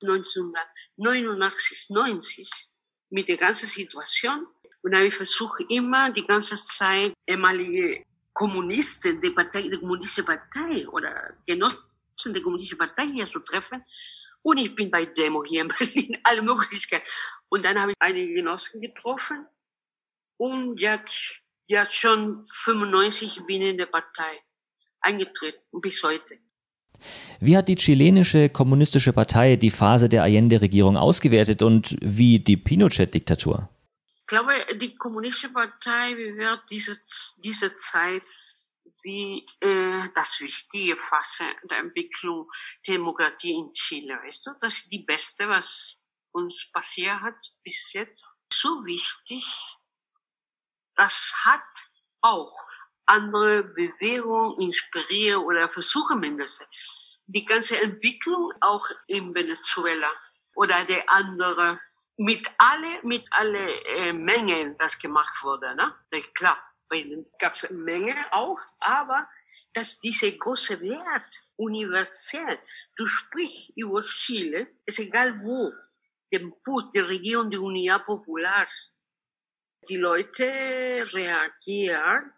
1989, 0.00 1.90
90 1.90 2.48
mit 3.10 3.26
der 3.26 3.36
ganzen 3.36 3.66
Situation. 3.66 4.46
Und 4.82 4.94
habe 4.94 5.06
ich 5.06 5.14
versucht 5.16 5.64
immer 5.70 6.12
die 6.12 6.24
ganze 6.24 6.54
Zeit 6.54 7.12
ehemalige 7.26 8.04
Kommunisten 8.32 9.20
der 9.20 9.30
Partei, 9.30 9.62
der 9.62 9.80
kommunistischen 9.80 10.24
Partei 10.24 10.86
oder 10.88 11.36
Genossen 11.44 11.82
der 12.26 12.42
kommunistischen 12.42 12.78
Partei 12.78 13.08
hier 13.08 13.26
zu 13.26 13.40
treffen. 13.40 13.84
Und 14.44 14.58
ich 14.58 14.72
bin 14.76 14.92
bei 14.92 15.04
Demo 15.04 15.42
hier 15.42 15.62
in 15.62 15.68
Berlin, 15.78 16.16
alle 16.22 16.42
Möglichkeiten. 16.42 17.08
Und 17.48 17.64
dann 17.64 17.76
habe 17.76 17.90
ich 17.90 17.96
einige 17.98 18.34
Genossen 18.34 18.80
getroffen. 18.80 19.48
Und 20.36 20.80
jetzt, 20.80 21.42
jetzt 21.66 21.96
schon 21.96 22.46
95 22.52 23.44
bin 23.46 23.62
ich 23.62 23.70
in 23.70 23.78
der 23.78 23.86
Partei 23.86 24.44
eingetreten 25.00 25.80
bis 25.80 26.02
heute. 26.02 26.38
Wie 27.40 27.56
hat 27.56 27.68
die 27.68 27.76
chilenische 27.76 28.48
kommunistische 28.48 29.12
Partei 29.12 29.56
die 29.56 29.70
Phase 29.70 30.08
der 30.08 30.24
Allende-Regierung 30.24 30.96
ausgewertet 30.96 31.62
und 31.62 31.96
wie 32.00 32.40
die 32.40 32.56
Pinochet-Diktatur? 32.56 33.68
Ich 34.20 34.26
glaube, 34.26 34.52
die 34.76 34.96
kommunistische 34.96 35.52
Partei 35.52 36.16
wird 36.16 36.62
diese, 36.70 36.98
diese 37.42 37.74
Zeit 37.76 38.22
wie 39.02 39.46
äh, 39.60 40.08
das 40.14 40.40
wichtige 40.40 40.96
Phase 40.96 41.44
der 41.70 41.78
Entwicklung 41.78 42.50
der 42.86 42.96
Demokratie 42.96 43.52
in 43.52 43.72
Chile. 43.72 44.18
Weißt 44.24 44.46
du? 44.46 44.50
Das 44.60 44.74
ist 44.74 44.92
die 44.92 45.04
beste, 45.04 45.48
was 45.48 45.96
uns 46.32 46.70
passiert 46.72 47.20
hat 47.20 47.36
bis 47.62 47.92
jetzt. 47.92 48.28
So 48.52 48.84
wichtig, 48.84 49.46
das 50.94 51.32
hat 51.44 51.62
auch 52.20 52.52
andere 53.08 53.64
Bewegungen 53.64 54.60
inspirieren 54.60 55.42
oder 55.44 55.68
versuchen 55.68 56.20
mindestens. 56.20 56.68
Die 57.26 57.44
ganze 57.44 57.80
Entwicklung 57.80 58.52
auch 58.60 58.86
in 59.06 59.34
Venezuela 59.34 60.10
oder 60.54 60.84
der 60.84 61.10
andere 61.10 61.80
mit 62.16 62.46
alle 62.58 63.00
mit 63.02 63.24
alle 63.30 63.84
äh, 63.84 64.12
Mengen 64.12 64.76
das 64.78 64.98
gemacht 64.98 65.42
wurde, 65.42 65.74
ne? 65.76 65.94
Klar, 66.34 66.58
gab 67.38 67.54
es 67.54 67.70
Menge 67.70 68.16
auch, 68.32 68.58
aber 68.80 69.28
dass 69.72 70.00
diese 70.00 70.36
große 70.36 70.80
Wert 70.80 71.44
universell, 71.56 72.58
du 72.96 73.06
sprichst 73.06 73.72
über 73.76 74.02
Chile, 74.02 74.66
ist 74.84 74.98
egal 74.98 75.40
wo, 75.42 75.72
dem 76.32 76.54
Put, 76.62 76.94
der 76.94 77.08
Regierung 77.08 77.50
der 77.50 77.60
Unidad 77.60 78.04
Popular, 78.04 78.66
die 79.88 79.96
Leute 79.96 80.44
reagieren 81.12 82.32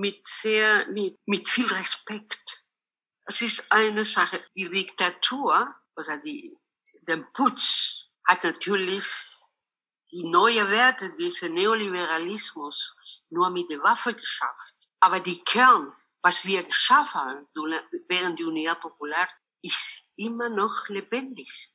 mit 0.00 0.26
sehr, 0.26 0.86
mit, 0.88 1.18
mit 1.26 1.46
viel 1.46 1.66
Respekt. 1.66 2.64
Es 3.26 3.42
ist 3.42 3.70
eine 3.70 4.04
Sache. 4.04 4.42
Die 4.56 4.68
Diktatur, 4.68 5.74
also 5.94 6.16
die, 6.24 6.56
der 7.02 7.18
Putsch 7.34 8.06
hat 8.24 8.42
natürlich 8.44 9.04
die 10.10 10.24
neue 10.24 10.68
Werte 10.70 11.14
dieses 11.16 11.42
Neoliberalismus 11.42 12.94
nur 13.28 13.50
mit 13.50 13.68
der 13.70 13.82
Waffe 13.82 14.14
geschafft. 14.14 14.74
Aber 15.00 15.20
die 15.20 15.40
Kern, 15.44 15.92
was 16.22 16.44
wir 16.44 16.62
geschaffen 16.62 17.20
haben 17.20 17.48
während 18.08 18.38
der 18.38 18.46
Unidad 18.46 18.80
Popular, 18.80 19.28
ist 19.62 20.06
immer 20.16 20.48
noch 20.48 20.88
lebendig. 20.88 21.72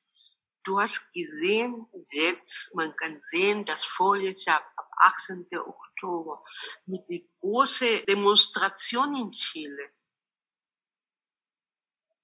Du 0.65 0.79
hast 0.79 1.13
gesehen, 1.13 1.88
jetzt, 2.12 2.75
man 2.75 2.95
kann 2.95 3.19
sehen, 3.19 3.65
das 3.65 3.86
Vorjahr 3.86 4.62
ab 4.75 4.91
18. 4.98 5.48
Oktober 5.60 6.43
mit 6.86 7.07
der 7.10 7.22
großen 7.39 8.03
Demonstration 8.05 9.15
in 9.15 9.31
Chile. 9.31 9.91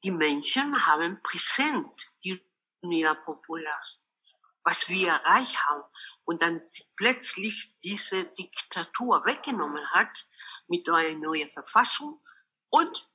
Die 0.03 0.12
Menschen 0.12 0.86
haben 0.86 1.21
präsent 1.21 2.15
die 2.24 2.43
Unidad 2.81 3.24
Popular 3.24 3.81
was 4.63 4.89
wir 4.89 5.10
erreicht 5.10 5.57
haben 5.65 5.83
und 6.24 6.41
dann 6.41 6.62
plötzlich 6.95 7.77
diese 7.79 8.25
Diktatur 8.25 9.25
weggenommen 9.25 9.89
hat 9.91 10.27
mit 10.67 10.88
einer 10.89 11.17
neuen 11.17 11.50
Verfassung 11.50 12.21
und 12.69 13.10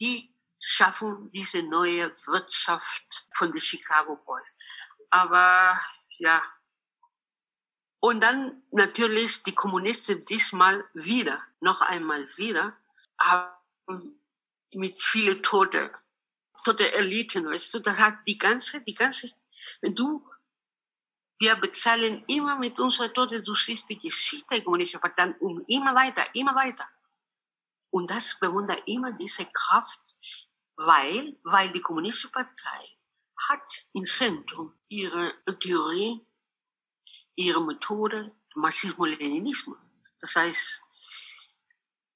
die 0.00 0.34
schaffen 0.58 1.30
diese 1.32 1.62
neue 1.62 2.14
Wirtschaft 2.26 3.28
von 3.34 3.52
den 3.52 3.60
Chicago 3.60 4.16
Boys. 4.16 4.54
Aber 5.10 5.80
ja, 6.18 6.42
und 8.00 8.20
dann 8.20 8.62
natürlich 8.70 9.42
die 9.42 9.54
Kommunisten 9.54 10.24
diesmal 10.24 10.84
wieder, 10.94 11.42
noch 11.60 11.80
einmal 11.80 12.26
wieder, 12.36 12.76
haben 13.18 14.20
mit 14.72 15.00
vielen 15.02 15.42
Tote, 15.42 15.92
tote 16.64 16.92
Eliten, 16.92 17.46
weißt 17.46 17.74
du, 17.74 17.78
das 17.80 17.98
hat 17.98 18.18
die 18.26 18.38
ganze, 18.38 18.82
die 18.82 18.94
ganze, 18.94 19.30
wenn 19.80 19.94
du 19.94 20.26
wir 21.38 21.54
bezahlen 21.56 22.24
immer 22.28 22.56
mit 22.58 22.78
unserer 22.80 23.12
Tote, 23.12 23.42
du 23.42 23.54
siehst 23.54 23.90
die 23.90 23.98
Geschichte 23.98 24.54
der 24.54 24.64
kommunistischen 24.64 25.00
Partei 25.00 25.34
und 25.40 25.68
immer 25.68 25.94
weiter, 25.94 26.24
immer 26.34 26.54
weiter. 26.54 26.88
Und 27.90 28.10
das 28.10 28.38
bewundert 28.38 28.82
immer 28.86 29.12
diese 29.12 29.44
Kraft, 29.46 30.00
weil, 30.76 31.38
weil 31.44 31.72
die 31.72 31.80
kommunistische 31.80 32.30
Partei 32.30 32.98
hat 33.48 33.86
im 33.92 34.04
Zentrum 34.04 34.74
ihre 34.88 35.34
Theorie, 35.60 36.26
ihre 37.34 37.64
Methode, 37.64 38.34
Marxismus-Leninismus. 38.54 39.78
Das 40.20 40.36
heißt, 40.36 40.84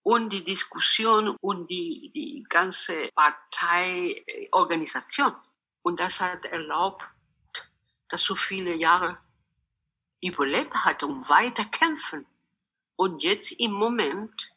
und 0.03 0.33
die 0.33 0.45
Diskussion 0.45 1.37
und 1.41 1.71
die, 1.71 2.11
die 2.15 2.47
ganze 2.49 3.11
Parteiorganisation. 3.15 5.35
Und 5.83 6.01
das 6.01 6.21
hat 6.21 6.47
erlaubt, 6.47 7.05
das 8.09 8.23
so 8.23 8.35
viele 8.35 8.75
Jahre 8.75 9.19
überlebt 10.23 10.75
hat 10.85 11.03
und 11.03 11.29
weiter 11.29 11.67
kämpfen. 11.67 12.27
Und 12.97 13.23
jetzt 13.23 13.53
im 13.53 13.73
Moment, 13.73 14.53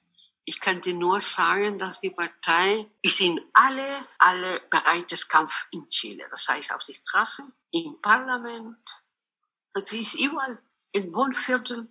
ich 0.45 0.59
dir 0.59 0.93
nur 0.93 1.19
sagen, 1.21 1.77
dass 1.77 2.01
die 2.01 2.09
Partei, 2.09 2.85
wir 3.01 3.11
sind 3.11 3.39
alle, 3.53 4.05
alle 4.17 4.61
bereit 4.69 5.11
des 5.11 5.27
Kampf 5.27 5.67
in 5.71 5.87
Chile. 5.87 6.25
Das 6.29 6.47
heißt, 6.47 6.73
auf 6.73 6.83
die 6.83 6.93
Straße, 6.93 7.43
im 7.71 7.99
Parlament, 8.01 8.77
das 9.73 9.91
ist 9.93 10.15
überall, 10.15 10.59
in 10.91 11.13
Wohnviertel. 11.13 11.87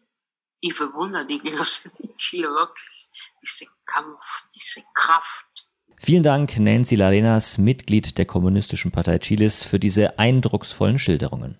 Ich 0.61 0.77
bewundere 0.77 1.27
die 1.27 1.41
Genossen 1.41 1.91
in 1.99 2.15
Chile 2.15 2.49
wirklich, 2.49 3.09
diese 3.43 3.67
Kampf, 3.85 4.45
diese 4.55 4.83
Kraft. 4.95 5.67
Vielen 5.99 6.23
Dank, 6.23 6.59
Nancy 6.59 6.97
Larenas, 6.97 7.59
Mitglied 7.59 8.19
der 8.19 8.27
Kommunistischen 8.27 8.93
Partei 8.93 9.19
Chiles, 9.19 9.65
für 9.65 9.79
diese 9.79 10.19
eindrucksvollen 10.19 10.99
Schilderungen. 10.99 11.59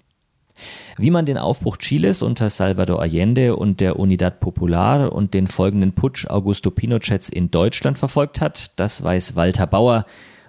Wie 0.99 1.11
man 1.11 1.27
den 1.27 1.39
Aufbruch 1.39 1.79
Chiles 1.79 2.23
unter 2.23 2.51
Salvador 2.51 3.01
Allende 3.01 3.57
und 3.57 3.81
der 3.81 3.99
Unidad 3.99 4.41
Popular 4.41 5.13
und 5.13 5.35
den 5.35 5.47
folgenden 5.47 5.93
Putsch 5.93 6.27
Augusto 6.27 6.71
Pinochets 6.71 7.29
in 7.29 7.51
Deutschland 7.51 7.99
verfolgt 7.99 8.41
hat, 8.41 8.73
das 8.77 9.03
weiß 9.03 9.37
Walter 9.37 9.67
Bauer. 9.67 10.05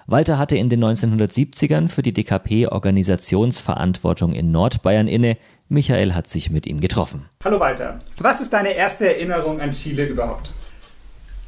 Walter 0.05 0.37
hatte 0.37 0.57
in 0.57 0.69
den 0.69 0.83
1970ern 0.83 1.87
für 1.87 2.01
die 2.01 2.13
DKP 2.13 2.67
Organisationsverantwortung 2.67 4.33
in 4.33 4.51
Nordbayern 4.51 5.07
inne. 5.07 5.37
Michael 5.69 6.13
hat 6.13 6.27
sich 6.27 6.49
mit 6.49 6.67
ihm 6.67 6.81
getroffen. 6.81 7.29
Hallo 7.43 7.59
Walter. 7.59 7.97
Was 8.17 8.41
ist 8.41 8.51
deine 8.51 8.73
erste 8.73 9.07
Erinnerung 9.07 9.61
an 9.61 9.71
Chile 9.71 10.05
überhaupt? 10.05 10.51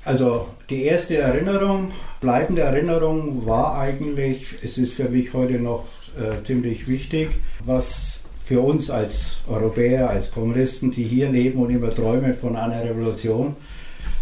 Also 0.06 0.48
die 0.70 0.84
erste 0.84 1.18
Erinnerung, 1.18 1.92
bleibende 2.22 2.62
Erinnerung 2.62 3.46
war 3.46 3.78
eigentlich, 3.78 4.56
es 4.64 4.78
ist 4.78 4.94
für 4.94 5.10
mich 5.10 5.34
heute 5.34 5.60
noch 5.60 5.86
äh, 6.18 6.44
ziemlich 6.44 6.88
wichtig, 6.88 7.30
was 7.66 8.15
für 8.46 8.62
uns 8.62 8.92
als 8.92 9.38
Europäer, 9.48 10.10
als 10.10 10.30
Kommunisten, 10.30 10.92
die 10.92 11.04
hier 11.04 11.30
leben 11.30 11.60
und 11.60 11.72
immer 11.72 11.90
träumen 11.90 12.36
von 12.36 12.56
einer 12.56 12.84
Revolution, 12.84 13.56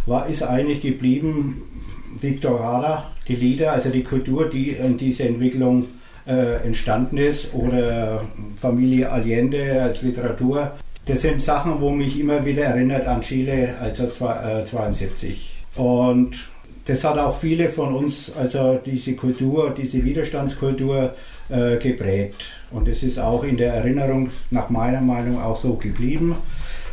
war, 0.06 0.28
ist 0.28 0.44
eigentlich 0.44 0.82
geblieben 0.82 1.64
Victor 2.22 2.58
Jara, 2.60 3.12
die 3.28 3.36
Lieder, 3.36 3.74
also 3.74 3.90
die 3.90 4.04
Kultur, 4.04 4.50
die 4.50 4.72
in 4.72 4.96
dieser 4.96 5.26
Entwicklung 5.26 5.88
äh, 6.26 6.64
entstanden 6.66 7.18
ist, 7.18 7.54
oder 7.54 8.24
Familie 8.62 9.12
Allende 9.12 9.82
als 9.82 10.04
Literatur. 10.04 10.72
Das 11.06 11.20
sind 11.22 11.42
Sachen, 11.42 11.82
wo 11.82 11.90
mich 11.90 12.18
immer 12.18 12.46
wieder 12.46 12.64
erinnert 12.64 13.06
an 13.06 13.20
Chile, 13.20 13.76
also 13.82 14.04
1972. 14.04 15.54
Und 15.76 16.50
das 16.86 17.04
hat 17.04 17.18
auch 17.18 17.38
viele 17.38 17.68
von 17.68 17.94
uns, 17.94 18.34
also 18.38 18.80
diese 18.86 19.16
Kultur, 19.16 19.74
diese 19.78 20.04
Widerstandskultur 20.06 21.14
äh, 21.50 21.76
geprägt. 21.78 22.46
Und 22.74 22.88
es 22.88 23.04
ist 23.04 23.20
auch 23.20 23.44
in 23.44 23.56
der 23.56 23.74
Erinnerung 23.74 24.30
nach 24.50 24.70
meiner 24.70 25.02
Meinung 25.02 25.42
auch 25.42 25.58
so 25.58 25.76
geblieben. 25.76 26.36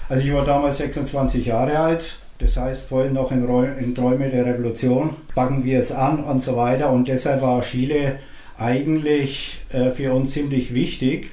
Also 0.09 0.27
ich 0.27 0.33
war 0.35 0.45
damals 0.45 0.77
26 0.79 1.47
Jahre 1.47 1.79
alt, 1.79 2.19
das 2.39 2.57
heißt 2.57 2.89
voll 2.89 3.11
noch 3.11 3.33
in, 3.33 3.45
in 3.79 3.95
Träume 3.95 4.29
der 4.29 4.45
Revolution, 4.45 5.17
packen 5.35 5.65
wir 5.65 5.81
es 5.81 5.91
an 5.91 6.23
und 6.23 6.43
so 6.43 6.57
weiter. 6.57 6.91
Und 6.91 7.09
deshalb 7.09 7.41
war 7.43 7.63
Chile 7.63 8.19
eigentlich 8.59 9.59
äh, 9.73 9.91
für 9.91 10.13
uns 10.13 10.33
ziemlich 10.33 10.75
wichtig, 10.75 11.31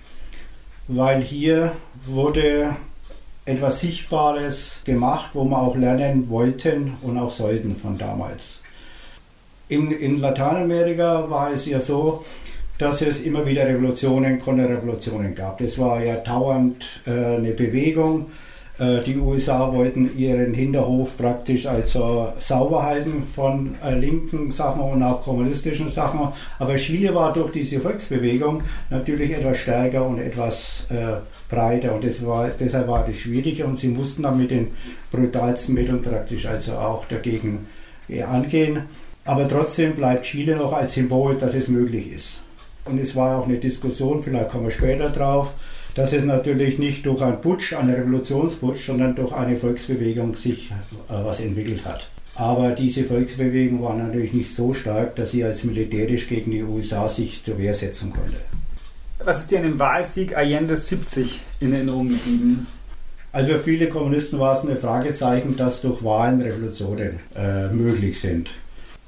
weil 0.88 1.21
hier 1.21 1.73
wurde 2.05 2.75
etwas 3.45 3.81
Sichtbares 3.81 4.81
gemacht, 4.86 5.31
wo 5.33 5.43
wir 5.45 5.57
auch 5.57 5.75
lernen 5.75 6.29
wollten 6.29 6.93
und 7.01 7.17
auch 7.17 7.31
sollten 7.31 7.75
von 7.75 7.97
damals. 7.97 8.62
In, 9.69 9.91
in 9.91 10.19
Lateinamerika 10.19 11.29
war 11.29 11.51
es 11.51 11.65
ja 11.65 11.79
so, 11.79 12.23
dass 12.77 13.01
es 13.01 13.21
immer 13.21 13.45
wieder 13.45 13.65
Revolutionen, 13.65 14.39
Konterrevolutionen 14.39 15.33
gab. 15.33 15.57
Das 15.57 15.77
war 15.79 16.03
ja 16.03 16.17
dauernd 16.17 17.01
äh, 17.05 17.11
eine 17.11 17.51
Bewegung. 17.51 18.27
Äh, 18.79 19.01
die 19.01 19.17
USA 19.17 19.73
wollten 19.73 20.15
ihren 20.17 20.53
Hinterhof 20.53 21.17
praktisch 21.17 21.65
also 21.65 22.33
sauber 22.37 22.83
halten 22.83 23.23
von 23.33 23.75
äh, 23.83 23.95
linken 23.95 24.51
Sachen 24.51 24.81
und 24.81 25.01
auch 25.01 25.23
kommunistischen 25.23 25.89
Sachen. 25.89 26.27
Aber 26.59 26.75
Chile 26.75 27.15
war 27.15 27.33
durch 27.33 27.51
diese 27.51 27.79
Volksbewegung 27.79 28.61
natürlich 28.89 29.31
etwas 29.31 29.57
stärker 29.57 30.05
und 30.05 30.19
etwas 30.19 30.85
äh, 30.89 31.17
breiter 31.49 31.95
und 31.95 32.03
das 32.03 32.25
war, 32.25 32.49
deshalb 32.49 32.87
war 32.87 33.05
das 33.07 33.17
schwierig 33.17 33.63
und 33.63 33.77
sie 33.77 33.87
mussten 33.87 34.23
dann 34.23 34.37
mit 34.37 34.51
den 34.51 34.67
brutalsten 35.11 35.75
Mitteln 35.75 36.01
praktisch 36.01 36.45
also 36.45 36.73
auch 36.73 37.05
dagegen 37.05 37.67
angehen. 38.29 38.83
Aber 39.25 39.47
trotzdem 39.47 39.95
bleibt 39.95 40.25
Chile 40.25 40.55
noch 40.55 40.73
als 40.73 40.93
Symbol, 40.93 41.35
dass 41.37 41.53
es 41.53 41.67
möglich 41.67 42.11
ist. 42.13 42.39
Und 42.89 43.00
es 43.00 43.15
war 43.15 43.39
auch 43.39 43.47
eine 43.47 43.58
Diskussion, 43.58 44.21
vielleicht 44.21 44.50
kommen 44.50 44.65
wir 44.65 44.71
später 44.71 45.10
drauf, 45.10 45.52
dass 45.93 46.13
es 46.13 46.23
natürlich 46.23 46.78
nicht 46.78 47.06
durch 47.06 47.21
einen 47.21 47.41
Putsch, 47.41 47.73
einen 47.73 47.93
Revolutionsputsch, 47.93 48.86
sondern 48.86 49.15
durch 49.15 49.34
eine 49.34 49.58
Volksbewegung 49.58 50.36
sich 50.36 50.71
äh, 50.71 50.73
was 51.10 51.39
entwickelt 51.39 51.86
hat. 51.86 52.08
Aber 52.36 52.69
diese 52.71 53.04
Volksbewegung 53.04 53.82
war 53.82 53.95
natürlich 53.95 54.32
nicht 54.32 54.54
so 54.54 54.73
stark, 54.73 55.15
dass 55.15 55.32
sie 55.32 55.43
als 55.43 55.63
militärisch 55.63 56.28
gegen 56.28 56.52
die 56.52 56.62
USA 56.62 57.10
sich 57.10 57.43
zur 57.43 57.58
Wehr 57.58 57.73
setzen 57.73 58.12
konnte. 58.12 58.38
Was 59.26 59.39
ist 59.39 59.52
dir 59.52 59.58
an 59.58 59.63
dem 59.63 59.80
Wahlsieg 59.80 60.38
Allende 60.38 60.78
70 60.78 61.41
in 61.60 61.73
Erinnerung 61.73 62.10
geblieben? 62.10 62.67
Also 63.32 63.54
für 63.54 63.60
viele 63.60 63.89
Kommunisten 63.89 64.39
war 64.39 64.56
es 64.56 64.67
ein 64.67 64.78
Fragezeichen, 64.78 65.58
dass 65.58 65.82
durch 65.82 66.04
Wahlen 66.04 66.41
Revolutionen 66.41 67.19
äh, 67.36 67.67
möglich 67.69 68.19
sind. 68.19 68.50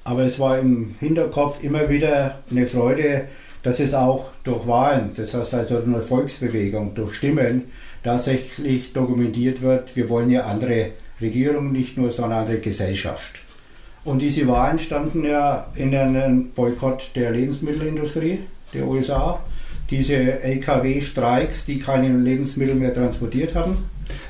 Aber 0.04 0.24
es 0.24 0.40
war 0.40 0.58
im 0.58 0.96
Hinterkopf 1.00 1.64
immer 1.64 1.88
wieder 1.90 2.40
eine 2.50 2.66
Freude, 2.66 3.26
dass 3.64 3.80
es 3.80 3.94
auch 3.94 4.32
durch 4.44 4.68
Wahlen, 4.68 5.12
das 5.16 5.34
heißt 5.34 5.54
also 5.54 5.76
durch 5.76 5.88
eine 5.88 6.02
Volksbewegung, 6.02 6.94
durch 6.96 7.16
Stimmen, 7.16 7.64
tatsächlich 8.04 8.94
dokumentiert 8.94 9.62
wird, 9.62 9.96
wir 9.96 10.10
wollen 10.10 10.30
ja 10.30 10.46
andere 10.46 10.92
Regierungen 11.22 11.72
nicht 11.72 11.98
nur, 11.98 12.12
sondern 12.12 12.40
andere 12.40 12.60
Gesellschaft. 12.60 13.40
Und 14.06 14.22
diese 14.22 14.48
Wahlen 14.48 14.80
standen 14.80 15.26
ja 15.26 15.68
in 15.76 15.94
einem 15.94 16.52
Boykott 16.52 17.12
der 17.16 17.32
Lebensmittelindustrie 17.32 18.40
der 18.74 18.88
USA, 18.88 19.42
diese 19.90 20.42
LKW-Streiks, 20.42 21.66
die 21.66 21.80
keine 21.80 22.16
Lebensmittel 22.18 22.76
mehr 22.76 22.94
transportiert 22.94 23.56
hatten. 23.56 23.78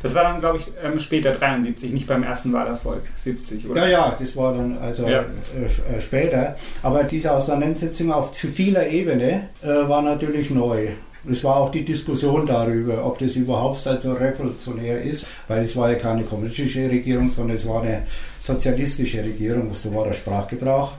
Das 0.01 0.15
war 0.15 0.23
dann, 0.23 0.39
glaube 0.39 0.59
ich, 0.59 0.71
ähm, 0.83 0.99
später 0.99 1.31
73, 1.31 1.91
nicht 1.91 2.07
beim 2.07 2.23
ersten 2.23 2.53
Wahlerfolg 2.53 3.03
70, 3.15 3.69
oder? 3.69 3.87
Ja, 3.87 3.89
ja, 3.89 4.17
das 4.19 4.35
war 4.35 4.53
dann 4.53 4.77
also 4.77 5.07
ja. 5.07 5.25
Äh, 5.55 5.95
äh, 5.95 6.01
später. 6.01 6.55
Aber 6.83 7.03
diese 7.03 7.31
Auseinandersetzung 7.31 8.11
auf 8.11 8.31
zu 8.31 8.47
vieler 8.47 8.87
Ebene 8.87 9.49
äh, 9.61 9.67
war 9.67 10.01
natürlich 10.01 10.49
neu. 10.49 10.87
Es 11.29 11.43
war 11.43 11.57
auch 11.57 11.71
die 11.71 11.83
Diskussion 11.83 12.45
darüber, 12.45 13.05
ob 13.05 13.19
das 13.19 13.35
überhaupt 13.35 13.79
so 13.79 14.13
revolutionär 14.13 15.01
ist, 15.01 15.27
weil 15.49 15.63
es 15.63 15.75
war 15.75 15.91
ja 15.91 15.97
keine 15.97 16.23
kommunistische 16.23 16.89
Regierung, 16.89 17.29
sondern 17.29 17.57
es 17.57 17.67
war 17.67 17.83
eine 17.83 18.03
sozialistische 18.39 19.23
Regierung, 19.23 19.73
so 19.75 19.93
war 19.93 20.05
der 20.05 20.13
Sprachgebrauch. 20.13 20.93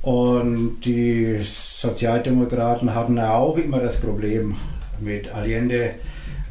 Und 0.00 0.80
die 0.80 1.38
Sozialdemokraten 1.42 2.94
hatten 2.94 3.18
auch 3.20 3.56
immer 3.56 3.78
das 3.78 4.00
Problem 4.00 4.56
mit 5.00 5.32
Allende, 5.32 5.90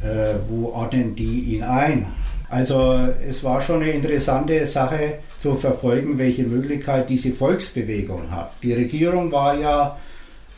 äh, 0.03 0.35
wo 0.47 0.69
ordnen 0.69 1.15
die 1.15 1.55
ihn 1.55 1.63
ein? 1.63 2.07
Also 2.49 3.07
es 3.27 3.43
war 3.43 3.61
schon 3.61 3.81
eine 3.81 3.91
interessante 3.91 4.65
Sache 4.65 5.19
zu 5.37 5.55
verfolgen, 5.55 6.17
welche 6.17 6.43
Möglichkeit 6.43 7.09
diese 7.09 7.31
Volksbewegung 7.31 8.29
hat. 8.29 8.51
Die 8.61 8.73
Regierung 8.73 9.31
war 9.31 9.57
ja 9.57 9.97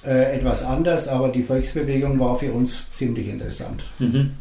äh, 0.03 0.35
etwas 0.35 0.63
anders, 0.63 1.07
aber 1.07 1.29
die 1.29 1.43
Volksbewegung 1.43 2.19
war 2.19 2.37
für 2.37 2.51
uns 2.51 2.91
ziemlich 2.93 3.27
interessant. 3.27 3.83
Mhm. 3.99 4.31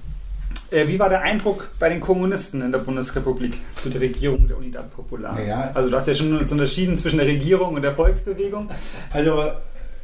Äh, 0.70 0.88
wie 0.88 0.98
war 0.98 1.10
der 1.10 1.20
Eindruck 1.20 1.70
bei 1.78 1.90
den 1.90 2.00
Kommunisten 2.00 2.62
in 2.62 2.72
der 2.72 2.78
Bundesrepublik 2.78 3.54
zu 3.76 3.90
der 3.90 4.00
Regierung 4.00 4.48
der 4.48 4.56
Unidad 4.56 4.90
Popular? 4.90 5.38
Ja. 5.46 5.70
Also 5.74 5.90
du 5.90 5.96
hast 5.96 6.08
ja 6.08 6.14
schon 6.14 6.38
unterschieden 6.38 6.96
zwischen 6.96 7.18
der 7.18 7.26
Regierung 7.26 7.74
und 7.74 7.82
der 7.82 7.92
Volksbewegung. 7.92 8.70
Also 9.12 9.50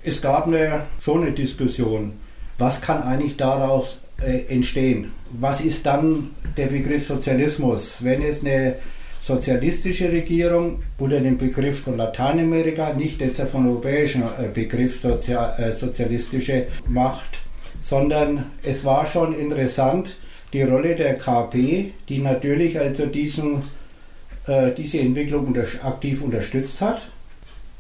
es 0.05 0.21
gab 0.21 0.47
eine, 0.47 0.83
schon 1.01 1.23
eine 1.23 1.33
Diskussion, 1.33 2.13
was 2.59 2.83
kann 2.83 3.03
eigentlich 3.03 3.37
daraus 3.37 4.01
äh, 4.21 4.41
entstehen? 4.49 5.13
Was 5.33 5.61
ist 5.61 5.87
dann 5.87 6.31
der 6.57 6.67
Begriff 6.67 7.07
Sozialismus? 7.07 8.03
Wenn 8.03 8.23
es 8.23 8.45
eine 8.45 8.77
sozialistische 9.21 10.11
Regierung 10.11 10.83
unter 10.99 11.21
dem 11.21 11.39
Begriff 11.39 11.83
von 11.83 11.97
Lateinamerika, 11.97 12.95
nicht 12.95 13.21
jetzt 13.21 13.41
von 13.43 13.67
europäischen 13.67 14.23
äh, 14.23 14.49
Begriff 14.53 14.99
Sozial, 14.99 15.55
äh, 15.59 15.73
sozialistische 15.73 16.67
Macht, 16.89 17.41
sondern 17.81 18.47
es 18.63 18.85
war 18.85 19.07
schon 19.07 19.39
interessant, 19.39 20.17
die 20.53 20.63
Rolle 20.63 20.95
der 20.95 21.19
KP, 21.19 21.93
die 22.09 22.19
natürlich 22.19 22.79
also 22.79 23.07
diesen, 23.07 23.63
äh, 24.47 24.73
diese 24.77 24.99
Entwicklung 25.01 25.49
unter, 25.49 25.65
aktiv 25.83 26.23
unterstützt 26.23 26.81
hat 26.81 27.03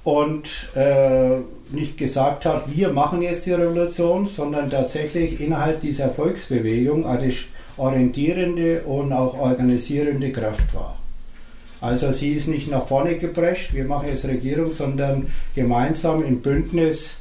und 0.04 0.70
äh, 0.74 1.38
nicht 1.70 1.98
gesagt 1.98 2.46
hat, 2.46 2.74
wir 2.74 2.90
machen 2.90 3.22
jetzt 3.22 3.46
die 3.46 3.52
Revolution, 3.52 4.26
sondern 4.26 4.70
tatsächlich 4.70 5.40
innerhalb 5.40 5.80
dieser 5.80 6.10
Volksbewegung 6.10 7.06
eine 7.06 7.32
orientierende 7.76 8.82
und 8.82 9.12
auch 9.12 9.38
organisierende 9.38 10.32
Kraft 10.32 10.74
war. 10.74 10.96
Also 11.80 12.10
sie 12.10 12.32
ist 12.32 12.48
nicht 12.48 12.70
nach 12.70 12.86
vorne 12.86 13.16
geprescht, 13.16 13.72
wir 13.72 13.84
machen 13.84 14.08
jetzt 14.08 14.24
Regierung, 14.24 14.72
sondern 14.72 15.28
gemeinsam 15.54 16.24
im 16.24 16.40
Bündnis 16.40 17.18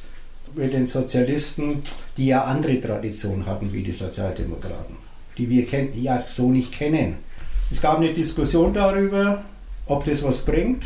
mit 0.55 0.73
den 0.73 0.88
Sozialisten, 0.88 1.83
die 2.15 2.27
ja 2.27 2.43
andere 2.43 2.81
Traditionen 2.81 3.45
hatten 3.45 3.71
wie 3.71 3.83
die 3.83 3.91
Sozialdemokraten, 3.91 4.95
die 5.38 5.49
wir 5.49 5.65
ja 5.95 6.23
so 6.25 6.49
nicht 6.49 6.71
kennen. 6.71 7.17
Es 7.69 7.81
gab 7.81 7.97
eine 7.97 8.13
Diskussion 8.13 8.73
darüber, 8.73 9.43
ob 9.86 10.05
das 10.05 10.23
was 10.23 10.39
bringt, 10.39 10.86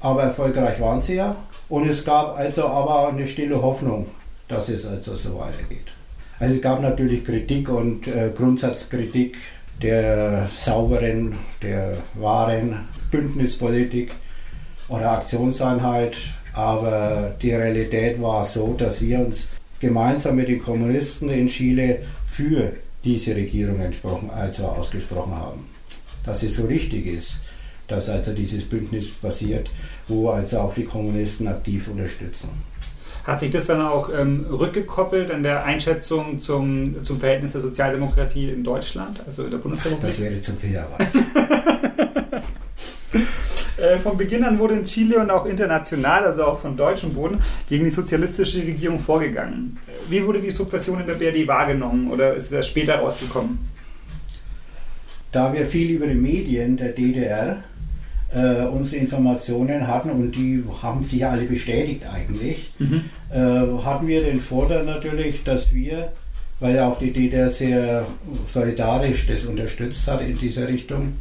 aber 0.00 0.22
erfolgreich 0.22 0.80
waren 0.80 1.00
sie 1.00 1.14
ja. 1.14 1.36
Und 1.68 1.88
es 1.88 2.04
gab 2.04 2.38
also 2.38 2.66
aber 2.66 3.08
eine 3.08 3.26
stille 3.26 3.60
Hoffnung, 3.60 4.06
dass 4.48 4.68
es 4.68 4.86
also 4.86 5.16
so 5.16 5.38
weitergeht. 5.38 5.92
Also 6.38 6.54
es 6.54 6.62
gab 6.62 6.80
natürlich 6.80 7.24
Kritik 7.24 7.68
und 7.68 8.06
äh, 8.06 8.30
Grundsatzkritik 8.36 9.36
der 9.82 10.48
sauberen, 10.54 11.36
der 11.62 11.98
wahren 12.14 12.80
Bündnispolitik 13.10 14.12
oder 14.88 15.12
Aktionseinheit. 15.12 16.16
Aber 16.54 17.34
die 17.42 17.52
Realität 17.52 18.20
war 18.20 18.44
so, 18.44 18.74
dass 18.78 19.02
wir 19.02 19.20
uns 19.20 19.48
gemeinsam 19.78 20.36
mit 20.36 20.48
den 20.48 20.62
Kommunisten 20.62 21.28
in 21.28 21.48
Chile 21.48 22.02
für 22.24 22.72
diese 23.04 23.36
Regierung 23.36 23.80
also 24.34 24.66
ausgesprochen 24.66 25.34
haben. 25.34 25.66
Dass 26.24 26.42
es 26.42 26.56
so 26.56 26.64
richtig 26.64 27.06
ist, 27.06 27.42
dass 27.88 28.08
also 28.08 28.32
dieses 28.32 28.64
Bündnis 28.64 29.10
passiert, 29.10 29.70
wo 30.08 30.30
also 30.30 30.60
auch 30.60 30.74
die 30.74 30.84
Kommunisten 30.84 31.48
aktiv 31.48 31.88
unterstützen. 31.88 32.50
Hat 33.26 33.40
sich 33.40 33.50
das 33.50 33.66
dann 33.66 33.80
auch 33.80 34.08
ähm, 34.16 34.46
rückgekoppelt 34.48 35.32
an 35.32 35.42
der 35.42 35.64
Einschätzung 35.64 36.38
zum, 36.38 37.02
zum 37.02 37.18
Verhältnis 37.18 37.52
der 37.52 37.60
Sozialdemokratie 37.60 38.50
in 38.50 38.62
Deutschland, 38.62 39.20
also 39.26 39.44
in 39.44 39.50
der 39.50 39.58
Bundesrepublik? 39.58 40.00
Das 40.00 40.20
wäre 40.20 40.40
zu 40.40 40.52
viel 40.52 40.76
erwartet. 40.76 41.08
äh, 43.78 43.98
von 43.98 44.16
Beginn 44.16 44.44
an 44.44 44.60
wurde 44.60 44.74
in 44.74 44.84
Chile 44.84 45.18
und 45.18 45.32
auch 45.32 45.44
international, 45.46 46.24
also 46.24 46.44
auch 46.44 46.60
von 46.60 46.76
deutschem 46.76 47.14
Boden, 47.14 47.40
gegen 47.68 47.82
die 47.82 47.90
sozialistische 47.90 48.58
Regierung 48.58 49.00
vorgegangen. 49.00 49.76
Wie 50.08 50.24
wurde 50.24 50.38
die 50.38 50.52
Subversion 50.52 51.00
in 51.00 51.08
der 51.08 51.14
BRD 51.14 51.48
wahrgenommen 51.48 52.12
oder 52.12 52.34
ist 52.34 52.52
das 52.52 52.68
später 52.68 53.00
rausgekommen? 53.00 53.58
Da 55.32 55.52
wir 55.52 55.66
viel 55.66 55.90
über 55.90 56.06
die 56.06 56.14
Medien 56.14 56.76
der 56.76 56.92
DDR 56.92 57.64
äh, 58.36 58.66
unsere 58.66 58.96
Informationen 58.96 59.86
hatten 59.86 60.10
und 60.10 60.32
die 60.32 60.62
haben 60.82 61.02
sich 61.02 61.24
alle 61.24 61.44
bestätigt 61.44 62.02
eigentlich, 62.06 62.70
mhm. 62.78 63.02
äh, 63.32 63.82
hatten 63.82 64.06
wir 64.06 64.24
den 64.24 64.40
Vorteil 64.40 64.84
natürlich, 64.84 65.42
dass 65.42 65.72
wir, 65.72 66.12
weil 66.60 66.76
ja 66.76 66.88
auch 66.88 66.98
die 66.98 67.12
DDR 67.12 67.48
sehr 67.48 68.06
solidarisch 68.46 69.26
das 69.26 69.46
unterstützt 69.46 70.06
hat 70.06 70.20
in 70.20 70.38
dieser 70.38 70.68
Richtung, 70.68 71.14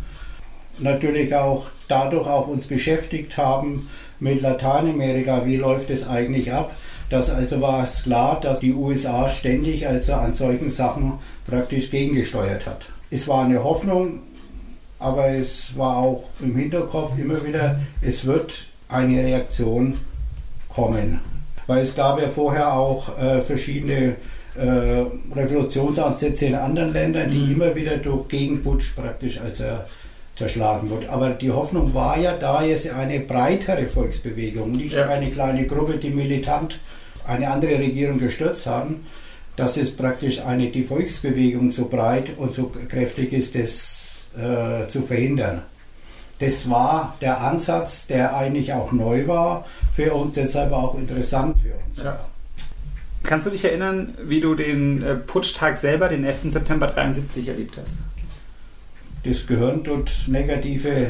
natürlich 0.78 1.34
auch 1.34 1.70
dadurch 1.88 2.28
auch 2.28 2.48
uns 2.48 2.68
beschäftigt 2.68 3.38
haben 3.38 3.90
mit 4.20 4.42
Lateinamerika, 4.42 5.46
wie 5.46 5.56
läuft 5.56 5.90
es 5.90 6.06
eigentlich 6.06 6.52
ab. 6.52 6.76
Das 7.10 7.30
also 7.30 7.62
war 7.62 7.84
es 7.84 8.04
klar, 8.04 8.42
dass 8.42 8.60
die 8.60 8.74
USA 8.74 9.30
ständig 9.30 9.88
also 9.88 10.16
an 10.16 10.34
solchen 10.34 10.70
Sachen 10.70 11.14
praktisch 11.48 11.92
gegengesteuert 11.92 12.66
hat. 12.66 12.88
Es 13.10 13.28
war 13.30 13.46
eine 13.46 13.64
Hoffnung, 13.64 14.20
aber 15.06 15.28
es 15.28 15.78
war 15.78 15.98
auch 15.98 16.24
im 16.42 16.56
Hinterkopf 16.56 17.12
immer 17.20 17.46
wieder, 17.46 17.80
es 18.02 18.26
wird 18.26 18.66
eine 18.90 19.24
Reaktion 19.24 20.00
kommen. 20.68 21.20
Weil 21.68 21.82
es 21.84 21.96
gab 21.96 22.20
ja 22.20 22.28
vorher 22.28 22.74
auch 22.74 23.16
äh, 23.20 23.42
verschiedene 23.42 24.16
äh, 24.56 25.06
Revolutionsansätze 25.36 26.48
in 26.48 26.56
anderen 26.56 26.92
Ländern, 26.92 27.30
die 27.30 27.38
mhm. 27.38 27.52
immer 27.52 27.76
wieder 27.76 27.98
durch 27.98 28.28
Gegenputsch 28.30 28.96
praktisch 28.96 29.40
also 29.40 29.64
zerschlagen 30.36 30.90
wurde. 30.90 31.10
Aber 31.10 31.30
die 31.30 31.52
Hoffnung 31.52 31.94
war 31.94 32.18
ja 32.18 32.36
da, 32.36 32.64
jetzt 32.64 32.90
eine 32.90 33.20
breitere 33.20 33.86
Volksbewegung, 33.86 34.72
nicht 34.72 34.96
ja. 34.96 35.08
eine 35.08 35.30
kleine 35.30 35.68
Gruppe, 35.68 35.98
die 35.98 36.10
militant 36.10 36.80
eine 37.28 37.50
andere 37.52 37.78
Regierung 37.78 38.18
gestürzt 38.18 38.66
haben, 38.66 39.06
dass 39.56 39.78
es 39.78 39.96
praktisch 39.96 40.40
eine 40.40 40.70
die 40.72 40.84
Volksbewegung 40.84 41.70
so 41.70 41.86
breit 41.86 42.38
und 42.38 42.52
so 42.52 42.72
kräftig 42.88 43.34
ist, 43.34 43.56
das 43.56 44.05
äh, 44.38 44.88
zu 44.88 45.02
verhindern. 45.02 45.62
Das 46.40 46.70
war 46.70 47.16
der 47.22 47.42
Ansatz, 47.42 48.08
der 48.08 48.36
eigentlich 48.36 48.74
auch 48.74 48.92
neu 48.92 49.28
war 49.28 49.66
für 49.94 50.14
uns, 50.14 50.34
deshalb 50.34 50.74
auch 50.74 50.96
interessant 50.96 51.58
für 51.60 51.74
uns. 51.76 52.04
Ja. 52.04 52.20
Kannst 53.24 53.48
du 53.48 53.52
dich 53.52 53.64
erinnern, 53.64 54.14
wie 54.22 54.42
du 54.42 54.54
den 54.54 55.02
äh, 55.02 55.16
Putschtag 55.16 55.78
selber, 55.78 56.10
den 56.10 56.26
11. 56.26 56.52
September 56.52 56.88
73, 56.88 57.48
erlebt 57.48 57.78
hast? 57.82 58.02
Das 59.24 59.48
Gehirn 59.48 59.84
tut 59.84 60.12
negative 60.28 61.10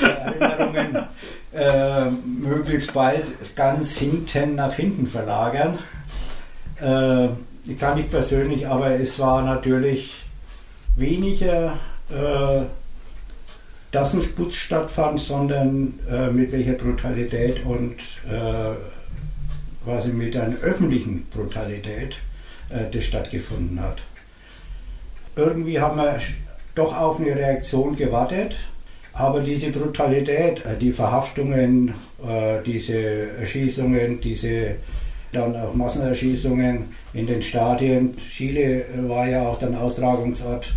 Erinnerungen 0.00 0.98
äh, 1.52 2.10
möglichst 2.10 2.94
bald 2.94 3.24
ganz 3.56 3.96
hinten 3.98 4.54
nach 4.54 4.74
hinten 4.74 5.08
verlagern. 5.08 5.78
Äh, 6.80 7.30
ich 7.68 7.78
kann 7.78 7.96
nicht 7.96 8.10
persönlich, 8.10 8.68
aber 8.68 8.92
es 9.00 9.18
war 9.18 9.42
natürlich 9.42 10.24
weniger 10.94 11.76
äh, 12.10 12.62
dass 13.90 14.14
ein 14.14 14.22
Sputz 14.22 14.54
stattfand, 14.54 15.20
sondern 15.20 15.98
äh, 16.08 16.30
mit 16.30 16.52
welcher 16.52 16.74
Brutalität 16.74 17.64
und 17.64 17.96
äh, 18.30 18.74
quasi 19.84 20.10
mit 20.10 20.36
einer 20.36 20.58
öffentlichen 20.58 21.26
Brutalität 21.34 22.16
äh, 22.68 22.84
das 22.92 23.04
stattgefunden 23.04 23.80
hat. 23.82 23.98
Irgendwie 25.36 25.80
haben 25.80 25.96
wir 25.96 26.18
doch 26.74 26.96
auf 26.96 27.18
eine 27.18 27.34
Reaktion 27.34 27.96
gewartet, 27.96 28.56
aber 29.12 29.40
diese 29.40 29.70
Brutalität, 29.70 30.64
äh, 30.64 30.76
die 30.76 30.92
Verhaftungen, 30.92 31.94
äh, 32.24 32.62
diese 32.64 33.30
Erschießungen, 33.38 34.20
diese 34.20 34.76
dann 35.32 35.56
auch 35.56 35.74
Massenerschießungen 35.74 36.94
in 37.12 37.26
den 37.26 37.42
Stadien. 37.42 38.12
Chile 38.16 38.84
war 39.08 39.28
ja 39.28 39.48
auch 39.48 39.58
dann 39.58 39.76
Austragungsort 39.76 40.74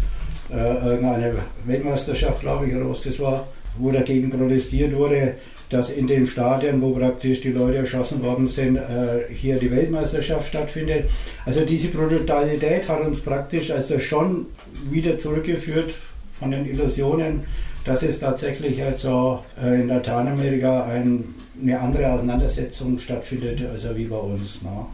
äh, 0.52 0.86
irgendeine 0.86 1.36
Weltmeisterschaft, 1.66 2.42
glaube 2.42 2.68
ich, 2.68 2.76
oder 2.76 2.90
was 2.90 3.02
das 3.02 3.20
war, 3.20 3.48
wo 3.78 3.92
dagegen 3.92 4.30
protestiert 4.30 4.96
wurde, 4.96 5.36
dass 5.70 5.90
in 5.90 6.08
den 6.08 6.28
Stadien, 6.28 6.82
wo 6.82 6.92
praktisch 6.92 7.42
die 7.42 7.52
Leute 7.52 7.78
erschossen 7.78 8.22
worden 8.22 8.48
sind, 8.48 8.78
äh, 8.78 9.34
hier 9.34 9.58
die 9.58 9.72
Weltmeisterschaft 9.72 10.48
stattfindet. 10.48 11.10
Also 11.46 11.66
diese 11.66 11.88
Brutalität 11.88 12.88
hat 12.88 13.02
uns 13.02 13.22
praktisch 13.22 13.72
also 13.72 13.98
schon 14.00 14.46
wieder 14.90 15.18
zurückgeführt 15.18 15.94
von 16.26 16.52
den 16.52 16.70
Illusionen, 16.70 17.42
dass 17.86 18.04
es 18.04 18.20
tatsächlich 18.20 18.82
also 18.84 19.44
äh, 19.62 19.82
in 19.82 19.88
Lateinamerika 19.88 20.86
ein, 20.86 21.24
eine 21.62 21.80
andere 21.80 22.12
Auseinandersetzung 22.12 23.00
stattfindet, 23.00 23.66
also 23.72 23.96
wie 23.96 24.06
bei 24.06 24.18
uns. 24.18 24.62
Ne? 24.62 24.86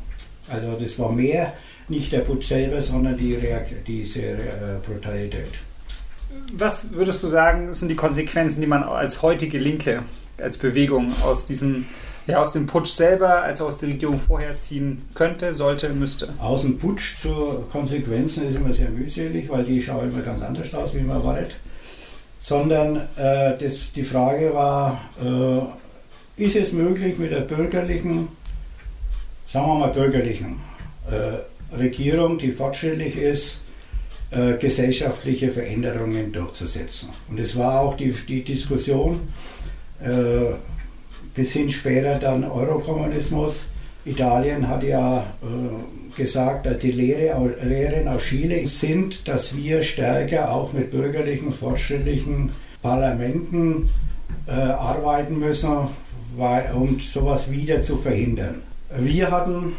Also 0.48 0.78
das 0.80 0.98
war 0.98 1.12
mehr 1.12 1.54
nicht 1.90 2.12
der 2.12 2.20
Putsch 2.20 2.48
selber, 2.48 2.82
sondern 2.82 3.18
die 3.18 3.36
Reakt 3.36 3.88
diese 3.88 4.22
äh, 4.22 4.38
Brutalität. 4.86 5.60
Was 6.54 6.94
würdest 6.94 7.24
du 7.24 7.28
sagen, 7.28 7.74
sind 7.74 7.90
die 7.90 7.96
Konsequenzen, 7.96 8.62
die 8.62 8.68
man 8.68 8.84
als 8.84 9.22
heutige 9.22 9.58
Linke, 9.58 10.04
als 10.38 10.58
Bewegung 10.58 11.12
aus 11.24 11.46
diesem 11.46 11.86
ja, 12.30 12.42
aus 12.42 12.52
dem 12.52 12.68
Putsch 12.68 12.92
selber, 12.92 13.42
als 13.42 13.60
auch 13.60 13.68
aus 13.68 13.80
der 13.80 13.90
Regierung 13.90 14.20
vorher 14.20 14.60
ziehen 14.62 15.02
könnte, 15.16 15.54
sollte, 15.56 15.90
müsste? 15.90 16.30
Aus 16.38 16.62
dem 16.62 16.78
Putsch 16.78 17.16
zu 17.18 17.66
Konsequenzen 17.72 18.48
ist 18.48 18.56
immer 18.56 18.74
sehr 18.74 18.90
mühselig, 18.90 19.50
weil 19.50 19.64
die 19.64 19.82
schauen 19.82 20.12
immer 20.12 20.22
ganz 20.22 20.42
anders 20.44 20.74
aus, 20.76 20.94
wie 20.94 21.02
man 21.02 21.18
erwartet. 21.18 21.56
Sondern 22.40 22.98
äh, 23.16 23.58
das, 23.60 23.92
die 23.94 24.04
Frage 24.04 24.54
war, 24.54 25.02
äh, 25.20 26.44
ist 26.44 26.56
es 26.56 26.72
möglich 26.72 27.18
mit 27.18 27.32
der 27.32 27.42
bürgerlichen, 27.42 28.28
sagen 29.52 29.66
wir 29.66 29.76
mal 29.80 29.92
bürgerlichen 29.92 30.60
äh, 31.10 31.40
Regierung, 31.78 32.38
die 32.38 32.52
fortschrittlich 32.52 33.18
ist, 33.18 33.62
äh, 34.32 34.58
gesellschaftliche 34.58 35.50
Veränderungen 35.50 36.32
durchzusetzen. 36.32 37.10
Und 37.30 37.40
es 37.40 37.58
war 37.58 37.82
auch 37.82 37.98
die, 37.98 38.14
die 38.28 38.44
Diskussion, 38.44 39.22
äh, 40.02 40.54
bis 41.34 41.54
hin 41.54 41.70
später 41.72 42.20
dann 42.20 42.44
Eurokommunismus. 42.44 43.68
Italien 44.06 44.68
hat 44.68 44.84
ja 44.84 45.20
äh, 45.20 46.16
gesagt, 46.16 46.66
dass 46.66 46.80
die 46.80 46.92
Lehre, 46.92 47.56
Lehren 47.64 48.08
aus 48.08 48.24
Chile 48.24 48.68
sind, 48.68 49.28
dass 49.28 49.56
wir 49.56 49.84
stärker 49.84 50.52
auch 50.52 50.74
mit 50.74 50.92
bürgerlichen, 50.92 51.52
fortschrittlichen 51.52 52.52
Parlamenten 52.82 53.90
äh, 54.48 54.52
arbeiten 54.52 55.40
müssen, 55.40 55.88
weil, 56.36 56.72
um 56.74 57.00
sowas 57.00 57.52
wieder 57.52 57.82
zu 57.82 57.98
verhindern. 57.98 58.62
Wir 58.98 59.30
hatten 59.32 59.74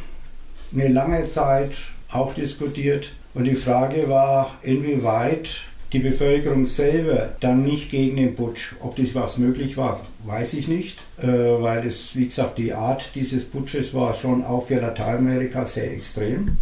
eine 0.72 0.88
lange 0.88 1.28
Zeit 1.28 1.72
auch 2.10 2.34
diskutiert 2.34 3.12
und 3.34 3.44
die 3.44 3.54
Frage 3.54 4.08
war, 4.08 4.58
inwieweit 4.62 5.62
die 5.92 5.98
Bevölkerung 5.98 6.66
selber 6.66 7.30
dann 7.40 7.64
nicht 7.64 7.90
gegen 7.90 8.16
den 8.16 8.34
Putsch. 8.34 8.74
Ob 8.80 8.96
das 8.96 9.14
was 9.14 9.38
möglich 9.38 9.76
war, 9.76 10.00
weiß 10.24 10.54
ich 10.54 10.68
nicht, 10.68 10.98
äh, 11.20 11.26
weil 11.26 11.86
es, 11.86 12.14
wie 12.14 12.26
gesagt, 12.26 12.58
die 12.58 12.72
Art 12.72 13.10
dieses 13.14 13.44
Putsches 13.44 13.92
war 13.92 14.12
schon 14.12 14.44
auch 14.44 14.66
für 14.66 14.80
Lateinamerika 14.80 15.64
sehr 15.64 15.92
extrem. 15.92 16.56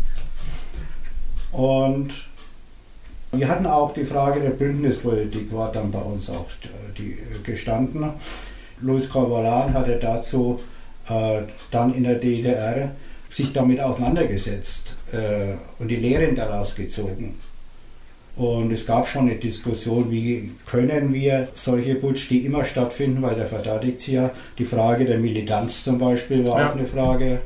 Und 1.52 2.12
wir 3.32 3.48
hatten 3.48 3.66
auch 3.66 3.92
die 3.92 4.04
Frage 4.04 4.40
der 4.40 4.50
Bündnispolitik, 4.50 5.52
war 5.52 5.72
dann 5.72 5.90
bei 5.90 6.00
uns 6.00 6.30
auch 6.30 6.46
äh, 6.64 6.96
die, 6.96 7.12
äh, 7.12 7.42
gestanden. 7.42 8.08
Luis 8.80 9.10
Corvalán 9.10 9.74
hatte 9.74 9.98
dazu 10.00 10.60
äh, 11.08 11.42
dann 11.70 11.94
in 11.94 12.04
der 12.04 12.14
DDR 12.14 12.92
sich 13.30 13.52
damit 13.52 13.80
auseinandergesetzt 13.80 14.96
äh, 15.12 15.54
und 15.78 15.88
die 15.88 15.96
Lehren 15.96 16.34
daraus 16.34 16.74
gezogen. 16.74 17.34
Und 18.36 18.72
es 18.72 18.86
gab 18.86 19.08
schon 19.08 19.22
eine 19.22 19.34
Diskussion, 19.34 20.12
wie 20.12 20.52
können 20.64 21.12
wir 21.12 21.48
solche 21.54 21.96
Putsch, 21.96 22.30
die 22.30 22.46
immer 22.46 22.64
stattfinden, 22.64 23.20
weil 23.20 23.34
der 23.34 23.46
verteidigt 23.46 24.00
sie 24.00 24.12
ja. 24.12 24.30
Die 24.58 24.64
Frage 24.64 25.04
der 25.04 25.18
Militanz 25.18 25.82
zum 25.82 25.98
Beispiel 25.98 26.46
war 26.46 26.60
ja. 26.60 26.70
auch 26.70 26.76
eine 26.76 26.86
Frage. 26.86 27.40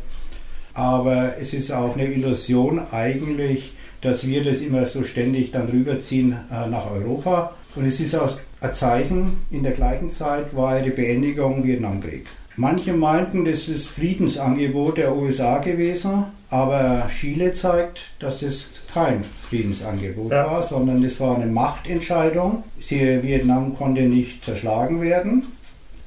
Aber 0.75 1.35
es 1.41 1.55
ist 1.55 1.73
auch 1.73 1.95
eine 1.95 2.07
Illusion 2.07 2.83
eigentlich, 2.93 3.73
dass 4.03 4.27
wir 4.27 4.43
das 4.45 4.61
immer 4.61 4.85
so 4.85 5.03
ständig 5.03 5.51
dann 5.51 5.69
rüberziehen 5.69 6.37
äh, 6.51 6.69
nach 6.69 6.91
Europa. 6.91 7.55
Und 7.75 7.87
es 7.87 7.99
ist 7.99 8.15
auch 8.15 8.37
ein 8.61 8.75
Zeichen, 8.75 9.39
in 9.51 9.63
der 9.63 9.73
gleichen 9.73 10.11
Zeit 10.11 10.55
war 10.55 10.77
ja 10.77 10.83
die 10.85 10.91
Beendigung 10.91 11.65
Vietnamkrieg. 11.65 12.27
Manche 12.57 12.93
meinten, 12.93 13.45
das 13.45 13.69
ist 13.69 13.87
Friedensangebot 13.87 14.99
der 14.99 15.17
USA 15.17 15.59
gewesen, 15.59 16.25
aber 16.51 17.07
Chile 17.09 17.53
zeigt, 17.53 18.11
dass 18.19 18.43
es 18.43 18.69
kein 18.93 19.25
Friedensangebot 19.25 20.33
ja. 20.33 20.47
war, 20.47 20.63
sondern 20.63 21.03
es 21.03 21.19
war 21.19 21.37
eine 21.37 21.47
Machtentscheidung. 21.47 22.65
Sie, 22.79 23.23
Vietnam 23.23 23.75
konnte 23.75 24.03
nicht 24.03 24.45
zerschlagen 24.45 25.01
werden. 25.01 25.45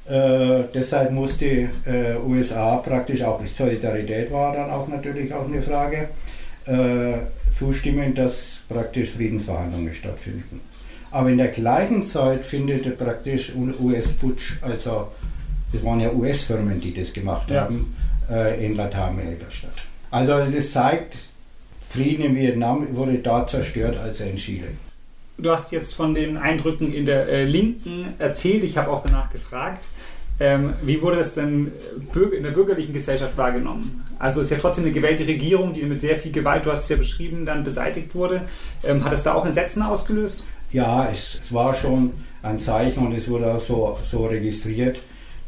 Äh, 0.08 0.64
deshalb 0.72 1.10
musste 1.10 1.68
äh, 1.84 2.16
USA 2.24 2.76
praktisch 2.76 3.22
auch, 3.22 3.44
Solidarität 3.44 4.30
war 4.30 4.54
dann 4.54 4.70
auch 4.70 4.86
natürlich 4.86 5.34
auch 5.34 5.46
eine 5.48 5.62
Frage, 5.62 6.10
äh, 6.66 7.14
zustimmen, 7.54 8.14
dass 8.14 8.60
praktisch 8.68 9.10
Friedensverhandlungen 9.10 9.94
stattfinden. 9.94 10.60
Aber 11.10 11.30
in 11.30 11.38
der 11.38 11.48
gleichen 11.48 12.02
Zeit 12.02 12.44
findet 12.44 12.98
praktisch 12.98 13.52
US-Putsch, 13.54 14.62
also 14.62 15.08
das 15.72 15.82
waren 15.84 16.00
ja 16.00 16.12
US-Firmen, 16.12 16.80
die 16.80 16.94
das 16.94 17.12
gemacht 17.12 17.50
ja. 17.50 17.62
haben, 17.62 17.94
äh, 18.30 18.64
in 18.64 18.76
Lateinamerika 18.76 19.50
statt. 19.50 19.72
Also 20.10 20.34
es 20.34 20.72
zeigt, 20.72 21.16
Frieden 21.88 22.24
in 22.24 22.36
Vietnam 22.36 22.86
wurde 22.96 23.18
dort 23.18 23.50
zerstört 23.50 23.98
als 23.98 24.20
in 24.20 24.36
Chile. 24.36 24.68
Du 25.38 25.50
hast 25.50 25.70
jetzt 25.72 25.94
von 25.94 26.14
den 26.14 26.36
Eindrücken 26.38 26.94
in 26.94 27.04
der 27.04 27.28
äh, 27.28 27.44
Linken 27.44 28.14
erzählt, 28.18 28.64
ich 28.64 28.78
habe 28.78 28.90
auch 28.90 29.02
danach 29.04 29.30
gefragt. 29.30 29.88
Ähm, 30.38 30.74
wie 30.82 31.00
wurde 31.00 31.16
das 31.16 31.34
denn 31.34 31.72
in 32.14 32.42
der 32.42 32.50
bürgerlichen 32.50 32.92
Gesellschaft 32.92 33.36
wahrgenommen? 33.38 34.04
Also 34.18 34.40
es 34.40 34.46
ist 34.46 34.50
ja 34.50 34.58
trotzdem 34.58 34.84
eine 34.84 34.92
gewählte 34.92 35.26
Regierung, 35.26 35.72
die 35.72 35.82
mit 35.82 35.98
sehr 35.98 36.16
viel 36.16 36.32
Gewalt, 36.32 36.66
du 36.66 36.70
hast 36.70 36.84
es 36.84 36.88
ja 36.90 36.96
beschrieben, 36.96 37.46
dann 37.46 37.64
beseitigt 37.64 38.14
wurde. 38.14 38.42
Ähm, 38.84 39.04
hat 39.04 39.12
es 39.14 39.22
da 39.22 39.34
auch 39.34 39.46
Entsetzen 39.46 39.82
ausgelöst? 39.82 40.44
Ja, 40.72 41.08
es, 41.10 41.40
es, 41.42 41.52
war 41.54 41.72
schon 41.72 42.12
ein 42.42 42.58
Zeichen 42.58 43.06
und 43.06 43.14
es 43.14 43.28
wurde 43.30 43.54
auch 43.54 43.60
so, 43.60 43.98
so 44.02 44.26
registriert, 44.26 44.98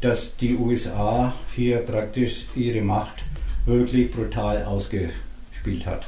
dass 0.01 0.35
die 0.37 0.55
USA 0.55 1.33
hier 1.55 1.79
praktisch 1.79 2.47
ihre 2.55 2.81
Macht 2.81 3.23
wirklich 3.65 4.11
brutal 4.11 4.63
ausgespielt 4.63 5.85
hat. 5.85 6.07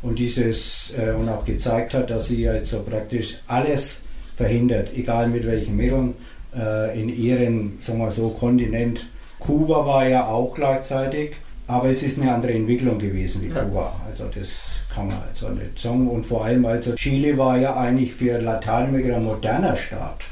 Und 0.00 0.18
dieses 0.18 0.92
äh, 0.96 1.12
und 1.12 1.28
auch 1.28 1.44
gezeigt 1.44 1.94
hat, 1.94 2.10
dass 2.10 2.28
sie 2.28 2.48
also 2.48 2.82
praktisch 2.82 3.38
alles 3.48 4.02
verhindert, 4.36 4.90
egal 4.94 5.28
mit 5.28 5.44
welchen 5.44 5.76
Mitteln, 5.76 6.14
äh, 6.56 7.00
in 7.00 7.08
ihrem, 7.08 7.78
sagen 7.80 7.98
wir 7.98 8.12
so, 8.12 8.30
Kontinent. 8.30 9.04
Kuba 9.40 9.84
war 9.84 10.06
ja 10.06 10.26
auch 10.26 10.54
gleichzeitig, 10.54 11.32
aber 11.66 11.90
es 11.90 12.02
ist 12.02 12.20
eine 12.20 12.32
andere 12.32 12.52
Entwicklung 12.52 12.98
gewesen 12.98 13.42
wie 13.42 13.48
ja. 13.48 13.62
Kuba. 13.62 14.00
Also 14.08 14.24
das 14.32 14.82
kann 14.94 15.08
man 15.08 15.18
also 15.28 15.48
nicht 15.50 15.78
sagen. 15.78 16.08
Und 16.08 16.24
vor 16.24 16.44
allem, 16.44 16.64
also 16.64 16.94
Chile 16.94 17.36
war 17.36 17.58
ja 17.58 17.76
eigentlich 17.76 18.14
für 18.14 18.38
Lateinamerika 18.38 19.16
ein 19.16 19.24
moderner 19.24 19.76
Staat. 19.76 20.24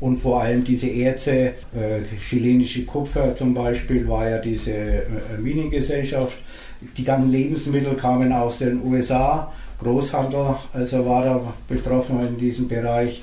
Und 0.00 0.18
vor 0.18 0.42
allem 0.42 0.62
diese 0.62 0.88
Erze, 0.88 1.32
äh, 1.32 2.02
chilenische 2.20 2.84
Kupfer 2.84 3.34
zum 3.34 3.52
Beispiel, 3.52 4.08
war 4.08 4.28
ja 4.28 4.38
diese 4.38 4.72
äh, 4.72 5.06
Mini-Gesellschaft. 5.40 6.36
Die 6.96 7.02
ganzen 7.02 7.32
Lebensmittel 7.32 7.94
kamen 7.94 8.32
aus 8.32 8.58
den 8.58 8.80
USA, 8.84 9.52
Großhandel, 9.80 10.54
also 10.72 11.04
war 11.04 11.24
da 11.24 11.54
betroffen 11.66 12.20
in 12.26 12.38
diesem 12.38 12.68
Bereich, 12.68 13.20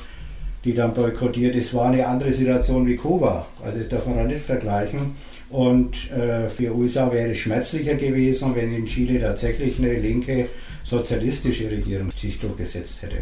die 0.65 0.73
dann 0.73 0.93
boykottiert. 0.93 1.55
Es 1.55 1.73
war 1.73 1.85
eine 1.85 2.05
andere 2.05 2.33
Situation 2.33 2.85
wie 2.85 2.97
Kuba, 2.97 3.45
also 3.63 3.77
das 3.77 3.87
darf 3.87 4.05
man 4.05 4.17
da 4.17 4.23
nicht 4.23 4.41
vergleichen. 4.41 5.15
Und 5.49 6.11
äh, 6.11 6.49
für 6.49 6.75
USA 6.75 7.11
wäre 7.13 7.31
es 7.31 7.37
schmerzlicher 7.37 7.95
gewesen, 7.95 8.53
wenn 8.55 8.75
in 8.75 8.85
Chile 8.85 9.21
tatsächlich 9.21 9.79
eine 9.79 9.93
linke 9.93 10.49
sozialistische 10.83 11.69
Regierung 11.69 12.11
sich 12.11 12.39
durchgesetzt 12.39 13.03
hätte. 13.03 13.17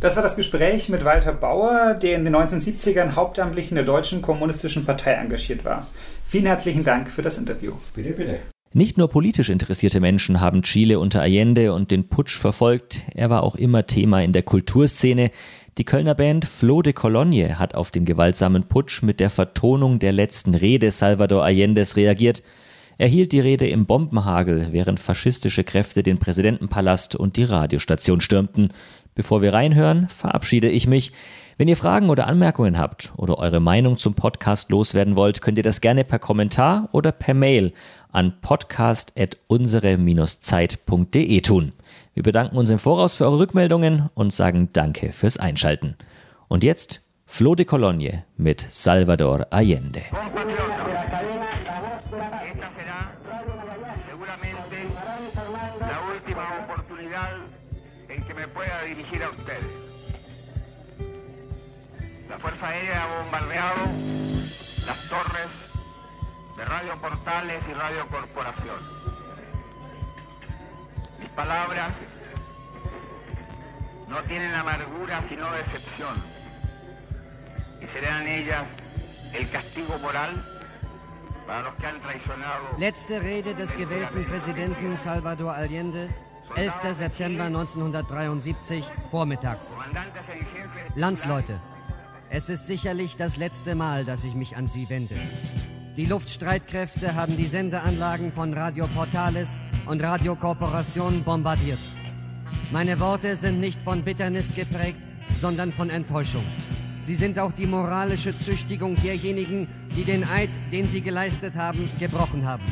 Das 0.00 0.14
war 0.14 0.22
das 0.22 0.36
Gespräch 0.36 0.88
mit 0.88 1.04
Walter 1.04 1.32
Bauer, 1.32 1.94
der 2.00 2.14
in 2.14 2.24
den 2.24 2.36
1970ern 2.36 3.16
hauptamtlich 3.16 3.70
in 3.70 3.74
der 3.74 3.84
Deutschen 3.84 4.22
Kommunistischen 4.22 4.84
Partei 4.84 5.14
engagiert 5.14 5.64
war. 5.64 5.88
Vielen 6.24 6.46
herzlichen 6.46 6.84
Dank 6.84 7.10
für 7.10 7.22
das 7.22 7.36
Interview. 7.36 7.72
Bitte, 7.96 8.10
bitte. 8.10 8.38
Nicht 8.72 8.96
nur 8.96 9.08
politisch 9.08 9.48
interessierte 9.48 9.98
Menschen 9.98 10.40
haben 10.40 10.62
Chile 10.62 11.00
unter 11.00 11.20
Allende 11.20 11.72
und 11.72 11.90
den 11.90 12.08
Putsch 12.08 12.38
verfolgt, 12.38 13.06
er 13.12 13.28
war 13.28 13.42
auch 13.42 13.56
immer 13.56 13.86
Thema 13.86 14.22
in 14.22 14.32
der 14.32 14.44
Kulturszene. 14.44 15.32
Die 15.78 15.84
Kölner 15.84 16.14
Band 16.14 16.44
Flo 16.44 16.80
de 16.80 16.92
Cologne 16.92 17.58
hat 17.58 17.74
auf 17.74 17.90
den 17.90 18.04
gewaltsamen 18.04 18.68
Putsch 18.68 19.02
mit 19.02 19.18
der 19.18 19.30
Vertonung 19.30 19.98
der 19.98 20.12
letzten 20.12 20.54
Rede 20.54 20.92
Salvador 20.92 21.42
Allendes 21.42 21.96
reagiert. 21.96 22.44
Er 23.00 23.06
hielt 23.06 23.30
die 23.30 23.38
Rede 23.38 23.68
im 23.68 23.86
Bombenhagel, 23.86 24.68
während 24.72 24.98
faschistische 24.98 25.62
Kräfte 25.62 26.02
den 26.02 26.18
Präsidentenpalast 26.18 27.14
und 27.14 27.36
die 27.36 27.44
Radiostation 27.44 28.20
stürmten. 28.20 28.72
Bevor 29.18 29.42
wir 29.42 29.52
reinhören, 29.52 30.06
verabschiede 30.06 30.68
ich 30.68 30.86
mich. 30.86 31.10
Wenn 31.56 31.66
ihr 31.66 31.76
Fragen 31.76 32.08
oder 32.08 32.28
Anmerkungen 32.28 32.78
habt 32.78 33.12
oder 33.16 33.36
eure 33.38 33.58
Meinung 33.58 33.96
zum 33.96 34.14
Podcast 34.14 34.70
loswerden 34.70 35.16
wollt, 35.16 35.42
könnt 35.42 35.58
ihr 35.58 35.64
das 35.64 35.80
gerne 35.80 36.04
per 36.04 36.20
Kommentar 36.20 36.88
oder 36.92 37.10
per 37.10 37.34
Mail 37.34 37.72
an 38.12 38.34
podcast.unsere-zeit.de 38.40 41.40
tun. 41.40 41.72
Wir 42.14 42.22
bedanken 42.22 42.56
uns 42.56 42.70
im 42.70 42.78
Voraus 42.78 43.16
für 43.16 43.24
eure 43.24 43.40
Rückmeldungen 43.40 44.08
und 44.14 44.32
sagen 44.32 44.68
Danke 44.72 45.10
fürs 45.10 45.36
Einschalten. 45.36 45.96
Und 46.46 46.62
jetzt 46.62 47.00
Flo 47.26 47.56
de 47.56 47.66
Cologne 47.66 48.22
mit 48.36 48.64
Salvador 48.70 49.48
Allende. 49.50 50.02
Fuerza 62.40 62.68
Aérea 62.68 63.02
ha 63.02 63.22
bombardeado 63.22 63.80
las 64.86 65.08
torres 65.08 65.48
de 66.56 66.64
Radio 66.64 66.96
Portales 67.00 67.62
y 67.68 67.72
Radio 67.74 68.06
Corporación. 68.08 68.98
palabras 71.34 71.92
no 74.08 74.20
tienen 74.24 74.52
amargura 74.54 75.22
sino 75.28 75.48
decepción 75.52 76.20
y 77.80 77.86
serán 77.86 78.26
ellas 78.26 78.64
el 79.34 79.48
castigo 79.48 79.98
moral 79.98 80.44
para 81.46 81.62
los 81.62 81.74
que 81.74 81.86
han 81.86 82.00
traicionado. 82.00 82.64
Letzte 82.78 83.20
Rede 83.20 83.54
des 83.54 83.74
gewählten 83.74 84.24
Präsidenten 84.24 84.96
Salvador 84.96 85.54
Allende, 85.54 86.08
11. 86.56 86.94
September 86.94 87.48
1973, 87.48 88.84
vormittags. 89.12 89.76
Landsleute, 90.96 91.54
es 92.30 92.48
ist 92.48 92.66
sicherlich 92.66 93.16
das 93.16 93.36
letzte 93.36 93.74
Mal, 93.74 94.04
dass 94.04 94.24
ich 94.24 94.34
mich 94.34 94.56
an 94.56 94.66
Sie 94.66 94.88
wende. 94.88 95.14
Die 95.96 96.06
Luftstreitkräfte 96.06 97.14
haben 97.14 97.36
die 97.36 97.46
Sendeanlagen 97.46 98.32
von 98.32 98.54
Radio 98.54 98.86
Portales 98.86 99.60
und 99.86 100.02
Radio 100.02 100.36
Corporation 100.36 101.24
bombardiert. 101.24 101.78
Meine 102.70 103.00
Worte 103.00 103.34
sind 103.34 103.60
nicht 103.60 103.80
von 103.80 104.02
Bitternis 104.02 104.54
geprägt, 104.54 105.00
sondern 105.40 105.72
von 105.72 105.90
Enttäuschung. 105.90 106.44
Sie 107.00 107.14
sind 107.14 107.38
auch 107.38 107.52
die 107.52 107.66
moralische 107.66 108.36
Züchtigung 108.36 108.94
derjenigen, 108.96 109.66
die 109.96 110.04
den 110.04 110.28
Eid, 110.28 110.50
den 110.70 110.86
sie 110.86 111.00
geleistet 111.00 111.56
haben, 111.56 111.88
gebrochen 111.98 112.46
haben. 112.46 112.64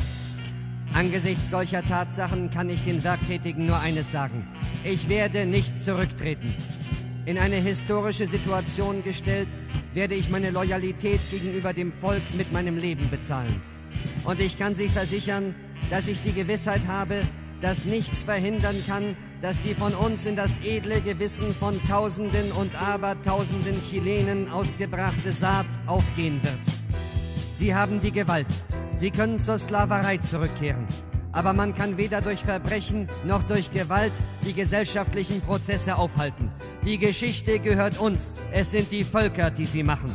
Angesichts 0.93 1.49
solcher 1.49 1.81
Tatsachen 1.81 2.49
kann 2.51 2.69
ich 2.69 2.83
den 2.83 3.03
Werktätigen 3.03 3.65
nur 3.65 3.79
eines 3.79 4.11
sagen. 4.11 4.47
Ich 4.83 5.09
werde 5.09 5.45
nicht 5.45 5.79
zurücktreten. 5.79 6.55
In 7.27 7.37
eine 7.37 7.57
historische 7.57 8.25
Situation 8.25 9.03
gestellt, 9.03 9.49
werde 9.93 10.15
ich 10.15 10.29
meine 10.29 10.49
Loyalität 10.49 11.19
gegenüber 11.29 11.73
dem 11.73 11.91
Volk 11.91 12.21
mit 12.37 12.53
meinem 12.53 12.77
Leben 12.77 13.09
bezahlen. 13.09 13.61
Und 14.23 14.39
ich 14.39 14.57
kann 14.57 14.75
Sie 14.75 14.87
versichern, 14.87 15.53
dass 15.89 16.07
ich 16.07 16.21
die 16.21 16.31
Gewissheit 16.31 16.87
habe, 16.87 17.27
dass 17.59 17.83
nichts 17.83 18.23
verhindern 18.23 18.81
kann, 18.87 19.17
dass 19.41 19.61
die 19.61 19.73
von 19.73 19.93
uns 19.93 20.25
in 20.25 20.37
das 20.37 20.59
edle 20.59 21.01
Gewissen 21.01 21.53
von 21.53 21.77
Tausenden 21.85 22.49
und 22.53 22.81
Abertausenden 22.81 23.81
Chilenen 23.89 24.49
ausgebrachte 24.49 25.33
Saat 25.33 25.67
aufgehen 25.85 26.39
wird. 26.43 26.77
Sie 27.51 27.75
haben 27.75 27.99
die 27.99 28.13
Gewalt. 28.13 28.47
Sie 28.95 29.11
können 29.11 29.37
zur 29.37 29.59
Sklaverei 29.59 30.15
zurückkehren. 30.19 30.87
Aber 31.37 31.53
man 31.53 31.75
kann 31.75 31.97
weder 31.97 32.19
durch 32.19 32.39
Verbrechen 32.39 33.07
noch 33.23 33.43
durch 33.43 33.71
Gewalt 33.71 34.11
die 34.43 34.53
gesellschaftlichen 34.53 35.39
Prozesse 35.39 35.95
aufhalten. 35.95 36.51
Die 36.83 36.97
Geschichte 36.97 37.59
gehört 37.59 37.99
uns. 37.99 38.33
Es 38.51 38.71
sind 38.71 38.91
die 38.91 39.03
Völker, 39.03 39.51
die 39.51 39.67
sie 39.67 39.83
machen. 39.83 40.09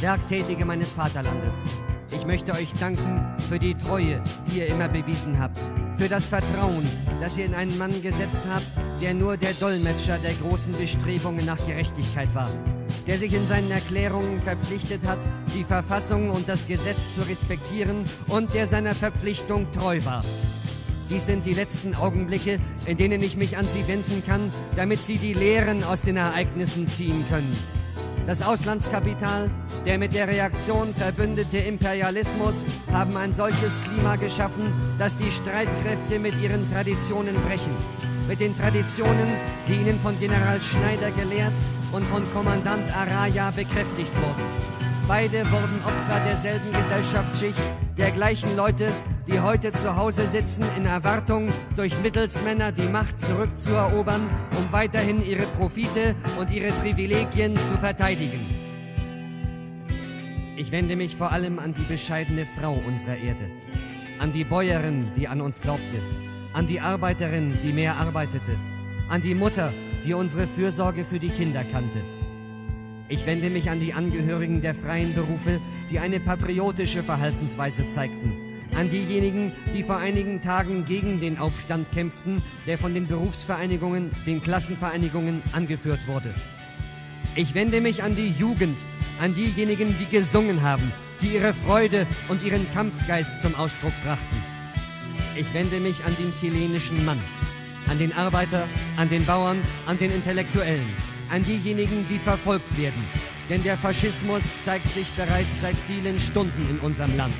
Werktätige 0.00 0.64
meines 0.64 0.94
Vaterlandes, 0.94 1.62
ich 2.10 2.24
möchte 2.24 2.52
euch 2.52 2.72
danken 2.72 3.36
für 3.50 3.58
die 3.58 3.74
Treue, 3.74 4.22
die 4.46 4.60
ihr 4.60 4.68
immer 4.68 4.88
bewiesen 4.88 5.38
habt. 5.38 5.58
Für 5.98 6.08
das 6.08 6.26
Vertrauen, 6.26 6.88
das 7.20 7.36
ihr 7.36 7.44
in 7.44 7.54
einen 7.54 7.76
Mann 7.76 8.00
gesetzt 8.00 8.42
habt, 8.50 8.66
der 9.02 9.12
nur 9.12 9.36
der 9.36 9.52
Dolmetscher 9.52 10.16
der 10.16 10.32
großen 10.34 10.72
Bestrebungen 10.72 11.44
nach 11.44 11.58
Gerechtigkeit 11.66 12.34
war. 12.34 12.48
Der 13.06 13.18
sich 13.18 13.34
in 13.34 13.46
seinen 13.46 13.70
Erklärungen 13.70 14.40
verpflichtet 14.42 15.00
hat, 15.06 15.18
die 15.54 15.64
Verfassung 15.64 16.30
und 16.30 16.48
das 16.48 16.68
Gesetz 16.68 17.14
zu 17.14 17.22
respektieren 17.22 18.04
und 18.28 18.54
der 18.54 18.66
seiner 18.66 18.94
Verpflichtung 18.94 19.66
treu 19.72 20.00
war. 20.04 20.22
Dies 21.10 21.26
sind 21.26 21.44
die 21.44 21.54
letzten 21.54 21.94
Augenblicke, 21.94 22.58
in 22.86 22.96
denen 22.96 23.22
ich 23.22 23.36
mich 23.36 23.58
an 23.58 23.66
Sie 23.66 23.86
wenden 23.86 24.22
kann, 24.24 24.52
damit 24.76 25.02
Sie 25.02 25.18
die 25.18 25.34
Lehren 25.34 25.82
aus 25.84 26.02
den 26.02 26.16
Ereignissen 26.16 26.88
ziehen 26.88 27.24
können. 27.28 27.54
Das 28.26 28.40
Auslandskapital, 28.40 29.50
der 29.84 29.98
mit 29.98 30.14
der 30.14 30.28
Reaktion 30.28 30.94
verbündete 30.94 31.58
Imperialismus 31.58 32.64
haben 32.92 33.16
ein 33.16 33.32
solches 33.32 33.80
Klima 33.82 34.14
geschaffen, 34.14 34.72
dass 34.98 35.16
die 35.16 35.30
Streitkräfte 35.30 36.20
mit 36.20 36.40
ihren 36.40 36.70
Traditionen 36.72 37.34
brechen. 37.46 37.76
Mit 38.28 38.38
den 38.38 38.56
Traditionen, 38.56 39.26
die 39.66 39.74
ihnen 39.74 39.98
von 39.98 40.18
General 40.20 40.60
Schneider 40.60 41.10
gelehrt 41.10 41.52
und 41.92 42.04
von 42.06 42.22
Kommandant 42.32 42.84
Araya 42.96 43.50
bekräftigt 43.50 44.12
wurden. 44.16 44.72
Beide 45.06 45.38
wurden 45.50 45.80
Opfer 45.84 46.20
derselben 46.26 46.72
Gesellschaftsschicht, 46.72 47.60
der 47.98 48.10
gleichen 48.12 48.56
Leute, 48.56 48.88
die 49.26 49.38
heute 49.40 49.72
zu 49.72 49.96
Hause 49.96 50.26
sitzen 50.26 50.64
in 50.76 50.86
Erwartung, 50.86 51.48
durch 51.76 51.92
Mittelsmänner 52.02 52.72
die 52.72 52.88
Macht 52.88 53.20
zurückzuerobern, 53.20 54.28
um 54.56 54.72
weiterhin 54.72 55.24
ihre 55.24 55.46
Profite 55.58 56.14
und 56.38 56.50
ihre 56.50 56.72
Privilegien 56.72 57.56
zu 57.56 57.76
verteidigen. 57.78 58.40
Ich 60.56 60.70
wende 60.70 60.96
mich 60.96 61.16
vor 61.16 61.32
allem 61.32 61.58
an 61.58 61.74
die 61.74 61.82
bescheidene 61.82 62.46
Frau 62.46 62.78
unserer 62.86 63.16
Erde, 63.16 63.50
an 64.18 64.32
die 64.32 64.44
Bäuerin, 64.44 65.10
die 65.16 65.28
an 65.28 65.40
uns 65.40 65.60
glaubte, 65.60 65.98
an 66.52 66.66
die 66.66 66.80
Arbeiterin, 66.80 67.54
die 67.62 67.72
mehr 67.72 67.96
arbeitete, 67.96 68.56
an 69.08 69.20
die 69.20 69.34
Mutter, 69.34 69.72
die 70.04 70.14
unsere 70.14 70.46
Fürsorge 70.46 71.04
für 71.04 71.18
die 71.18 71.30
Kinder 71.30 71.64
kannte. 71.64 72.00
Ich 73.08 73.26
wende 73.26 73.50
mich 73.50 73.68
an 73.68 73.80
die 73.80 73.92
Angehörigen 73.92 74.62
der 74.62 74.74
freien 74.74 75.14
Berufe, 75.14 75.60
die 75.90 75.98
eine 75.98 76.18
patriotische 76.18 77.02
Verhaltensweise 77.02 77.86
zeigten. 77.86 78.32
An 78.74 78.90
diejenigen, 78.90 79.52
die 79.74 79.82
vor 79.82 79.98
einigen 79.98 80.40
Tagen 80.40 80.86
gegen 80.86 81.20
den 81.20 81.38
Aufstand 81.38 81.92
kämpften, 81.92 82.42
der 82.66 82.78
von 82.78 82.94
den 82.94 83.06
Berufsvereinigungen, 83.06 84.10
den 84.26 84.42
Klassenvereinigungen 84.42 85.42
angeführt 85.52 86.00
wurde. 86.06 86.34
Ich 87.34 87.54
wende 87.54 87.82
mich 87.82 88.02
an 88.02 88.16
die 88.16 88.30
Jugend, 88.38 88.78
an 89.20 89.34
diejenigen, 89.34 89.94
die 89.98 90.06
gesungen 90.06 90.62
haben, 90.62 90.90
die 91.20 91.34
ihre 91.34 91.52
Freude 91.52 92.06
und 92.28 92.42
ihren 92.42 92.66
Kampfgeist 92.72 93.42
zum 93.42 93.54
Ausdruck 93.56 93.92
brachten. 94.04 94.36
Ich 95.36 95.52
wende 95.52 95.80
mich 95.80 96.04
an 96.04 96.16
den 96.18 96.32
chilenischen 96.40 97.04
Mann, 97.04 97.20
an 97.92 97.98
den 97.98 98.12
Arbeiter, 98.14 98.66
an 98.96 99.10
den 99.10 99.22
Bauern, 99.26 99.60
an 99.84 99.98
den 99.98 100.10
Intellektuellen, 100.10 100.88
an 101.30 101.44
diejenigen, 101.44 102.06
die 102.08 102.18
verfolgt 102.18 102.78
werden. 102.78 103.04
Denn 103.50 103.62
der 103.62 103.76
Faschismus 103.76 104.42
zeigt 104.64 104.88
sich 104.88 105.10
bereits 105.10 105.60
seit 105.60 105.76
vielen 105.86 106.18
Stunden 106.18 106.70
in 106.70 106.78
unserem 106.78 107.14
Land. 107.18 107.34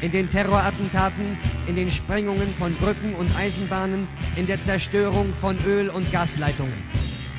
In 0.00 0.10
den 0.10 0.28
Terrorattentaten, 0.28 1.38
in 1.68 1.76
den 1.76 1.92
Sprengungen 1.92 2.48
von 2.58 2.74
Brücken 2.74 3.14
und 3.14 3.30
Eisenbahnen, 3.36 4.08
in 4.34 4.46
der 4.46 4.60
Zerstörung 4.60 5.32
von 5.34 5.56
Öl- 5.64 5.88
und 5.88 6.10
Gasleitungen. 6.10 6.82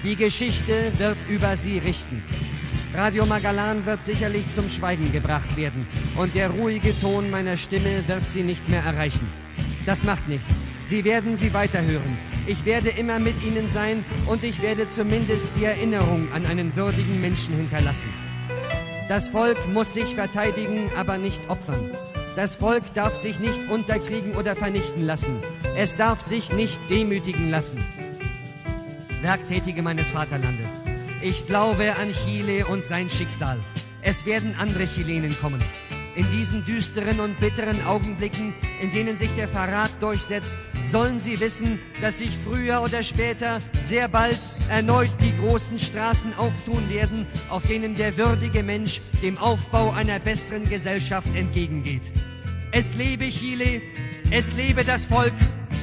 Die 0.01 0.15
Geschichte 0.15 0.93
wird 0.97 1.17
über 1.27 1.57
sie 1.57 1.79
richten. 1.79 2.23
Radio 2.93 3.25
Magalan 3.25 3.85
wird 3.85 4.03
sicherlich 4.03 4.47
zum 4.47 4.69
Schweigen 4.69 5.11
gebracht 5.11 5.57
werden 5.57 5.85
und 6.15 6.33
der 6.33 6.49
ruhige 6.49 6.97
Ton 7.01 7.29
meiner 7.29 7.57
Stimme 7.57 8.07
wird 8.07 8.23
sie 8.23 8.43
nicht 8.43 8.69
mehr 8.69 8.83
erreichen. 8.83 9.27
Das 9.85 10.05
macht 10.05 10.29
nichts. 10.29 10.61
Sie 10.85 11.03
werden 11.03 11.35
sie 11.35 11.51
weiterhören. 11.51 12.15
Ich 12.45 12.63
werde 12.63 12.89
immer 12.89 13.17
mit 13.17 13.43
ihnen 13.43 13.67
sein 13.67 14.05
und 14.27 14.43
ich 14.43 14.61
werde 14.61 14.87
zumindest 14.87 15.47
die 15.57 15.65
Erinnerung 15.65 16.31
an 16.31 16.45
einen 16.45 16.75
würdigen 16.75 17.19
Menschen 17.19 17.55
hinterlassen. 17.55 18.13
Das 19.09 19.29
Volk 19.29 19.57
muss 19.67 19.95
sich 19.95 20.13
verteidigen, 20.13 20.91
aber 20.95 21.17
nicht 21.17 21.41
opfern. 21.49 21.89
Das 22.35 22.57
Volk 22.57 22.83
darf 22.93 23.15
sich 23.15 23.39
nicht 23.39 23.67
unterkriegen 23.67 24.35
oder 24.35 24.55
vernichten 24.55 25.07
lassen. 25.07 25.39
Es 25.75 25.95
darf 25.95 26.21
sich 26.21 26.53
nicht 26.53 26.79
demütigen 26.87 27.49
lassen. 27.49 27.83
Werktätige 29.21 29.81
meines 29.81 30.11
Vaterlandes, 30.11 30.83
ich 31.19 31.47
glaube 31.47 31.95
an 31.99 32.11
Chile 32.11 32.67
und 32.67 32.85
sein 32.85 33.09
Schicksal. 33.09 33.57
Es 34.03 34.27
werden 34.27 34.53
andere 34.59 34.85
Chilenen 34.85 35.35
kommen. 35.39 35.63
In 36.15 36.29
diesen 36.31 36.63
düsteren 36.63 37.19
und 37.19 37.39
bitteren 37.41 37.85
Augenblicken, 37.85 38.53
in 38.81 38.91
denen 38.91 39.17
sich 39.17 39.31
der 39.33 39.49
Verrat 39.49 39.91
durchsetzt, 39.99 40.57
sollen 40.85 41.19
sie 41.19 41.39
wissen, 41.41 41.79
dass 42.01 42.19
sich 42.19 42.29
früher 42.29 42.81
oder 42.81 43.03
später, 43.03 43.59
sehr 43.81 44.07
bald, 44.07 44.39
erneut 44.69 45.11
die 45.21 45.35
großen 45.37 45.77
Straßen 45.77 46.33
auftun 46.35 46.89
werden, 46.89 47.27
auf 47.49 47.63
denen 47.63 47.95
der 47.95 48.17
würdige 48.17 48.63
Mensch 48.63 49.01
dem 49.21 49.37
Aufbau 49.37 49.91
einer 49.91 50.19
besseren 50.19 50.63
Gesellschaft 50.63 51.27
entgegengeht. 51.35 52.13
Es 52.71 52.93
lebe 52.93 53.29
Chile, 53.29 53.81
es 54.31 54.53
lebe 54.53 54.83
das 54.83 55.05
Volk, 55.05 55.33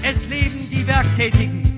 es 0.02 0.24
leben 0.26 0.68
die 0.70 0.86
Werktätigen. 0.86 1.71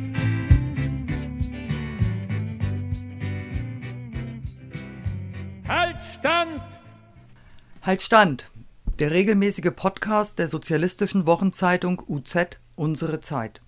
Halt 7.84 8.00
Stand! 8.00 8.50
Der 8.98 9.10
regelmäßige 9.10 9.70
Podcast 9.76 10.38
der 10.38 10.48
sozialistischen 10.48 11.26
Wochenzeitung 11.26 12.02
UZ 12.08 12.56
Unsere 12.76 13.20
Zeit. 13.20 13.60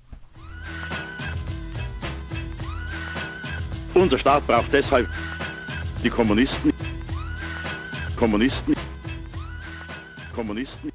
Unser 3.93 4.19
Staat 4.19 4.47
braucht 4.47 4.73
deshalb 4.73 5.07
die 6.03 6.09
Kommunisten, 6.09 6.73
Kommunisten, 8.17 8.75
Kommunisten. 10.35 10.91